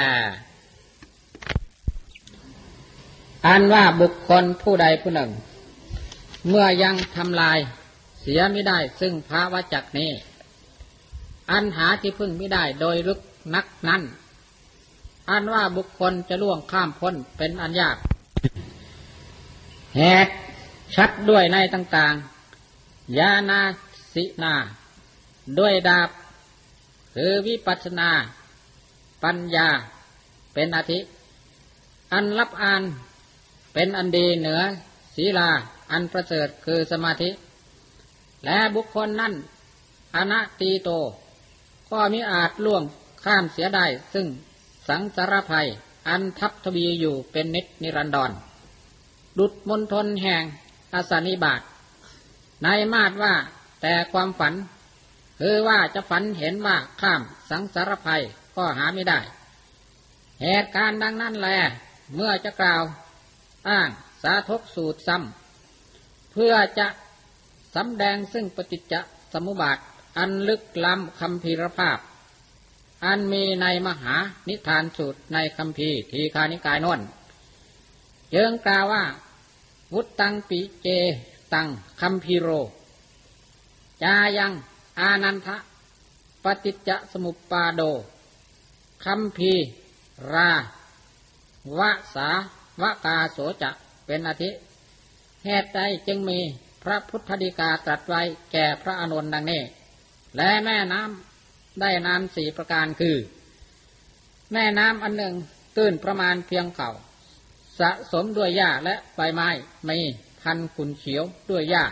[3.47, 5.31] อันว่าบุคคลผู้ใดผู้หนึ่ง
[6.47, 7.59] เมื่อยังทำลาย
[8.21, 10.11] เสียไม่ได้ซึ่งภาวะจักนี้
[11.51, 13.19] อันหาที่พึ่งไม่ได้โดยลึก
[13.55, 14.01] นักนั้น
[15.29, 17.97] อันว่าบุคคลจะล่วงข้ามพ้นเป็นอันยาก
[19.95, 20.27] แหก
[20.95, 23.61] ชัดด้วยในต่างๆ ยานา
[24.13, 24.55] สินา
[25.59, 26.09] ด้วยดาบ
[27.15, 28.11] คือวิปัสนา
[29.23, 29.69] ปัญญา
[30.53, 30.99] เป็นอาทิ
[32.13, 32.83] อันรับอ่าน
[33.73, 34.61] เป็นอันดีเหนือ
[35.15, 35.49] ศีลา
[35.91, 37.29] อันประเสริฐคือสมาธิ
[38.45, 39.33] และบุคคลนั้น
[40.15, 40.89] อนัตีโต
[41.89, 42.83] ก็มิอาจล่วง
[43.23, 44.27] ข้ามเสียได้ ซึ่ง
[44.87, 45.67] สังสารภัย
[46.09, 48.31] อันทับทวีอยู่เป็นนิจนิรันดร
[49.39, 50.43] ดุดมนทนแห่ง
[50.93, 51.61] อาสานิบาต
[52.63, 53.33] ในมาดว่า
[53.81, 54.53] แต่ความฝัน
[55.39, 58.21] คือว่าจะฝันเห็นว่าข้ามสังสารภัย
[58.55, 59.19] ก็หาไม่ได้
[60.43, 61.49] เหตุการณ์ดังนั้นแล
[62.15, 62.83] เมื่อจะกล่าว
[63.69, 63.89] อ้าง
[64.23, 66.87] สาธกสูตรซ้ำเพื่อจะ
[67.75, 68.93] สำแดงซึ่งปฏิจจ
[69.33, 69.77] สมุปบาท
[70.17, 71.97] อันลึกล้ำคำพีรภาพ
[73.05, 74.15] อันมีในมหา
[74.49, 77.01] นิทานสูตรในคำพีทีคานิกายนวน
[78.31, 79.03] เยิงกล่าวว่า
[79.93, 80.87] วุตตังปิเจ
[81.53, 81.67] ตัง
[82.01, 82.49] คำพีโร
[84.03, 84.51] จายัง
[84.99, 85.57] อานันทะ
[86.43, 87.81] ปฏิจจสมุปปาโด
[89.05, 89.53] คำพี
[90.33, 90.51] รา
[91.77, 92.29] วะสา
[92.81, 93.69] วกาโสจะ
[94.05, 94.49] เป็นอาทิ
[95.45, 96.39] เหตุใดจึงมี
[96.83, 98.21] พระพุทธดีกาตรัสไว้
[98.51, 99.61] แก่พระอนุนดังนี้
[100.35, 103.17] และแม่น้ำได้น้ำสี่ประการคือ
[104.53, 105.33] แม่น้ำอันหนึ่ง
[105.77, 106.89] ตื้นประมาณเพียงเข่า
[107.79, 109.47] สะสมด้วยหญ้าและใบไม้
[109.89, 109.97] มี
[110.41, 111.83] พันขุนเขียวด้วยหญ้า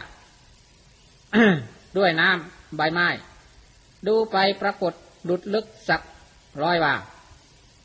[1.98, 3.08] ด้วยน้ำใบไม้
[4.08, 4.94] ดูไปปรากฏ
[5.30, 6.02] ดุดลึกสัก
[6.64, 6.96] ร้อยว่า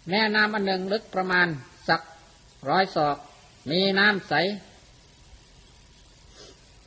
[0.09, 1.49] แม่น้ำอันหนึ่งลึกประมาณ
[1.89, 2.01] สัก
[2.69, 3.17] ร้อยศอก
[3.71, 4.35] มีน้ำใส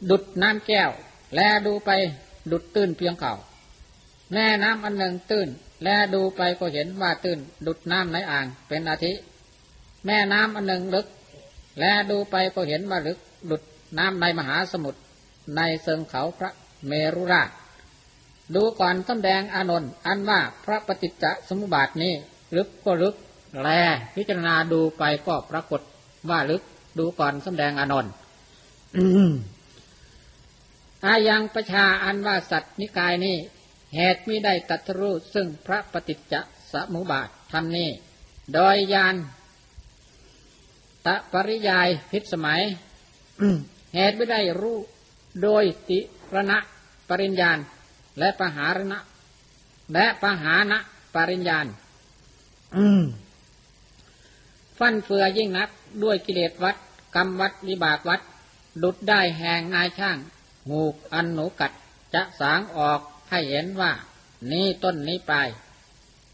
[0.10, 0.92] ดุดน้ำแก้ว
[1.36, 1.92] แลดูไป
[2.52, 3.34] ดุดตื้นเพียงเข่า
[4.34, 5.48] แม่น้ำอันหนึ่งตื้น
[5.84, 9.12] แลดูไปก็เห็นว่าตื้น ดุดน้ำในอ่างเป็นอาทิ
[10.06, 11.08] แม่น้ำอันหนึ่งลึก
[11.80, 13.62] และดูไปก็เห็นว่าลึกดุด
[13.98, 15.00] น้ำในมหาสมุทร
[15.56, 16.52] ในเซิงเขาพระ
[16.88, 17.50] เมรุราช
[18.56, 22.14] ดูก่อนสำแดงอานนท์อันว่าพระปฏิจจสมุปบาทนี้
[22.56, 23.16] ลึกก็ลึก
[23.62, 23.70] แล
[24.16, 25.82] พิจารณาดูไปก็ปรากฏ
[26.30, 26.62] ว่าลึก
[27.00, 28.12] ดูก่อนสำแดงอานนท์
[31.06, 33.38] อายังประชาอันว่าสัตว์นิกายนี้
[33.96, 36.36] เหตุมิได้ตัทรู้ซึ่งพระปฏิจจ
[36.72, 37.90] สมุปบาททำนี้
[38.54, 39.16] โดยยาน
[41.06, 42.62] ตะปริยายพิสมัย
[43.96, 44.78] เหตุไม่ได้รู้
[45.42, 46.00] โดยติ
[46.34, 46.58] รณะ
[47.10, 47.58] ปริญญาณ
[48.20, 49.00] และปหารณะ
[49.94, 50.80] และปหานะ
[51.16, 51.66] ปริญญาณ
[54.78, 55.70] ฟันเฟือยิ่งนัก
[56.04, 56.76] ด้วยกิเลสวัด
[57.16, 58.22] กรรมวัดวิบากวัด
[58.84, 60.18] ดุดได้แหงนายช่าง
[60.70, 61.72] หูกอันหนูกัด
[62.14, 63.00] จะสางออก
[63.30, 63.92] ให้เห็นว่า
[64.52, 65.48] นี้ต้นนี้ปลาย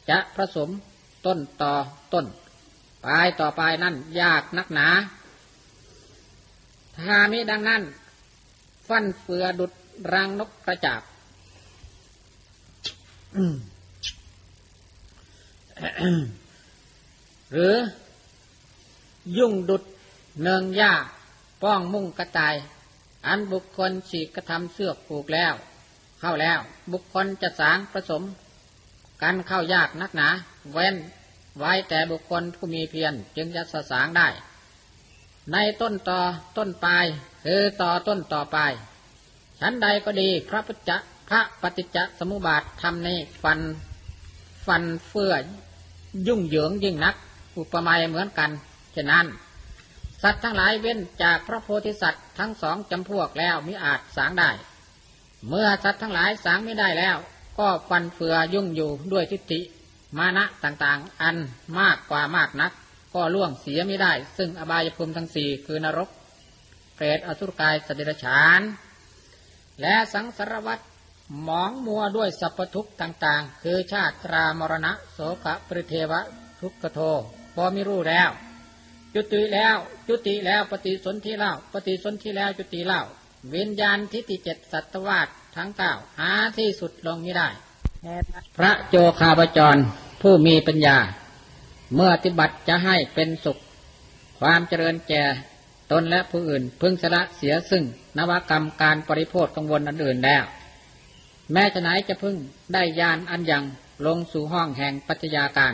[0.09, 0.69] จะผสม
[1.26, 1.74] ต้นต่อ
[2.13, 2.26] ต้น
[3.06, 4.88] ปลายต่อปลายนั่นยากนักหนา
[6.99, 7.82] ถ้ามิดังนั้น
[8.88, 9.72] ฟันเฟือดุด
[10.14, 11.02] รังนกกระจาบ
[17.52, 17.76] หรือ
[19.38, 19.84] ยุ่งดุด
[20.41, 20.93] เนืองหญ้า
[21.62, 22.56] ป้องมุ่งกระต่าย
[23.28, 25.54] อันบุคคลฉีกกระทำเสือกผูกแล้ว
[26.20, 26.60] เข้าแล้ว
[26.91, 28.24] บุคคลจะสางผสม
[29.22, 30.28] กันเข้ายากนักหนา
[30.74, 30.95] เว้น
[31.60, 34.28] ไว้แต่บุคคลผู้มีเพียรจึงจะสสางได้
[35.52, 36.20] ในต้นต่อ
[36.58, 37.06] ต้นปลาย
[37.45, 38.72] คือต่อต้นต่อปลาย
[39.60, 40.91] ชั้นใดก็ดีพระพุทธ
[41.30, 43.10] พระปฏิจจสมุปบาททำใน
[43.43, 43.60] ฟัน
[44.66, 45.34] ฟันเฟื่อ
[46.28, 47.16] ยุ่งเหยิงยิ่งนัก
[47.58, 48.52] อุปมาเหมือนกัน
[48.95, 49.26] ฉะนั้น
[50.24, 54.52] สัตว์ทั้งหลายเว้นจากพระโพธิสัตว์ทั้งสองจำพวกแล้วมิอาจสางได้
[55.47, 57.18] เมื่อสัตว์ทั้งหลายสางไม่ได้แล้ว
[57.60, 59.60] ก็ฟันเฟือยุ่งอยู่ด้วยทิฏฐิ
[60.18, 61.38] มานะต่างๆ อัน
[61.80, 62.72] มากกว่ามากนัก
[63.14, 66.09] ก็ล่วงเสียไม่ได้ ซึ่งอบายภูมิทั้งสี่คือนรก
[66.95, 68.62] เปรตอสุรกายสติรฉาน
[69.82, 70.84] และสังสารวัตร
[71.43, 76.22] หมองมัวด้วยสัพพทุกข์ต่างๆ คือชาติรามรณะโสกปริเทวะ
[76.59, 76.99] ทุกขโท
[77.55, 78.30] พอไม่รู้แล้ว
[79.14, 79.76] จุติแล้ว
[80.07, 83.01] จุติแล้วปฏิสนธิเล่าปฏิสนธิแล้วจุติเล่า
[83.53, 87.49] วิญญาณทิฏฐิเจ็ดสัตวาสทั้งเก้าหาที่สุดลงไม่ได้
[88.58, 89.82] พระโจคาบจร
[90.22, 90.97] ผู้มีปัญญา
[91.95, 93.58] เมื่อปฏิบัติจะให้เป็นสุข
[94.39, 95.24] ความเจริญแก่
[95.91, 97.84] ตนและผู้อื่นพึงสละเสียซึ่ง
[98.18, 100.43] นวกรรมการปริโภทกังวลอันอื่นแล้ว
[101.54, 102.38] แม้จะไหนจะพึ่ง
[102.74, 103.64] ได้ยานอันยัง
[104.06, 105.74] ลงสู่ห้องแห่งปัจจัยาการ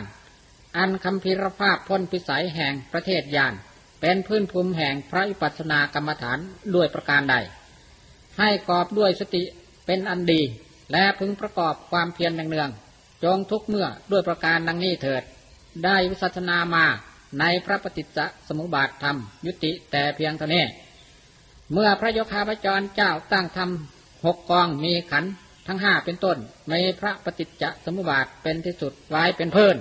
[0.76, 3.54] อันคำพิรภาพพ้นพิสัยแห่งประเทศยาน
[4.00, 6.38] เป็นพื้นภูมิแห่งพระวิปัสสนากรรมฐาน
[6.74, 7.36] ด้วยประการใด
[8.38, 9.42] ให้กอบด้วยสติ
[9.86, 10.42] เป็นอันดี
[10.92, 15.22] และพึงประกอบความเพียรเนืองๆจงทุกเมื่อด้วยประการดังนี้เถิด
[15.84, 16.84] ได้วิสัชนามา
[17.40, 19.16] ในพระปฏิจจสมุปบาทธรรม
[19.46, 20.64] ยุติแต่เพียงเท่านี้
[21.72, 23.70] เมื่อพระโยคาพจรเจ้าตั้งธรรม
[24.26, 25.24] หกกองมีขัน
[25.66, 26.38] ทั้งห้าเป็นต้น
[26.70, 29.76] ในพระปฏิจจสมุปบาทเป็นที่สุดไว้เป็นเพื่อน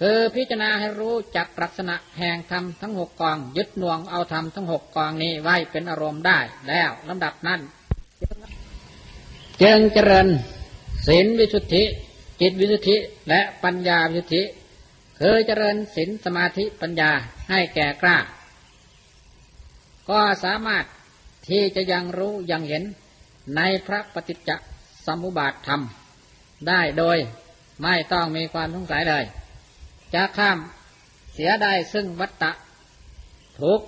[0.00, 6.38] คือพิจารณาให้รู้จักลักษณะแห่งธรรมทั้งหกกอง ยึดน่วงเอาธรรมทั้งหกกองนี้ไว้เป็นอารมณ์ได้
[6.68, 7.60] แล้วลำดับนั้น
[9.62, 10.28] จึงเจริญ
[11.06, 11.84] ศีลวิสุทธิ
[12.40, 12.96] จิตวิสุทธิ
[13.28, 14.42] และปัญญาวิสุทธิ
[15.18, 17.10] คือเจริญศีลสมาธิปัญญา
[17.50, 18.18] ให้แก่กล้า
[20.10, 20.84] ก็สามารถ
[21.48, 22.82] ที่จะยังรู้ยังเห็น
[23.56, 24.50] ในพระปฏิจจ
[25.06, 25.80] สมุปบาทธรรม
[26.68, 27.18] ได้โดย
[27.82, 29.24] ไม่ต้องมีความสงสัยเลย
[30.14, 30.58] จะข้าม
[31.34, 32.52] เสียได้ซึ่งวัตตะ
[33.60, 33.80] ทุก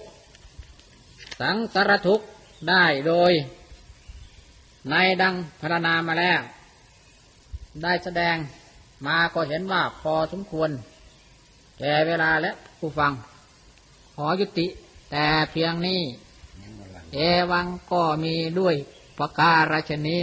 [1.41, 2.21] สังสารทุก
[2.71, 3.33] ได้โดย
[4.91, 6.41] ในดังพรรณนามาแล้ว
[7.83, 8.37] ได้แสดง
[9.07, 10.71] มาก็เห็นว่าพอสมควร
[11.79, 13.13] แก่เวลาและผู้ฟัง
[14.15, 14.67] ขอยุติ
[15.11, 16.03] แต่เพียงนี้
[17.15, 17.19] เอ
[17.51, 18.75] วังก็มีด้วย
[19.19, 20.23] ประการชนี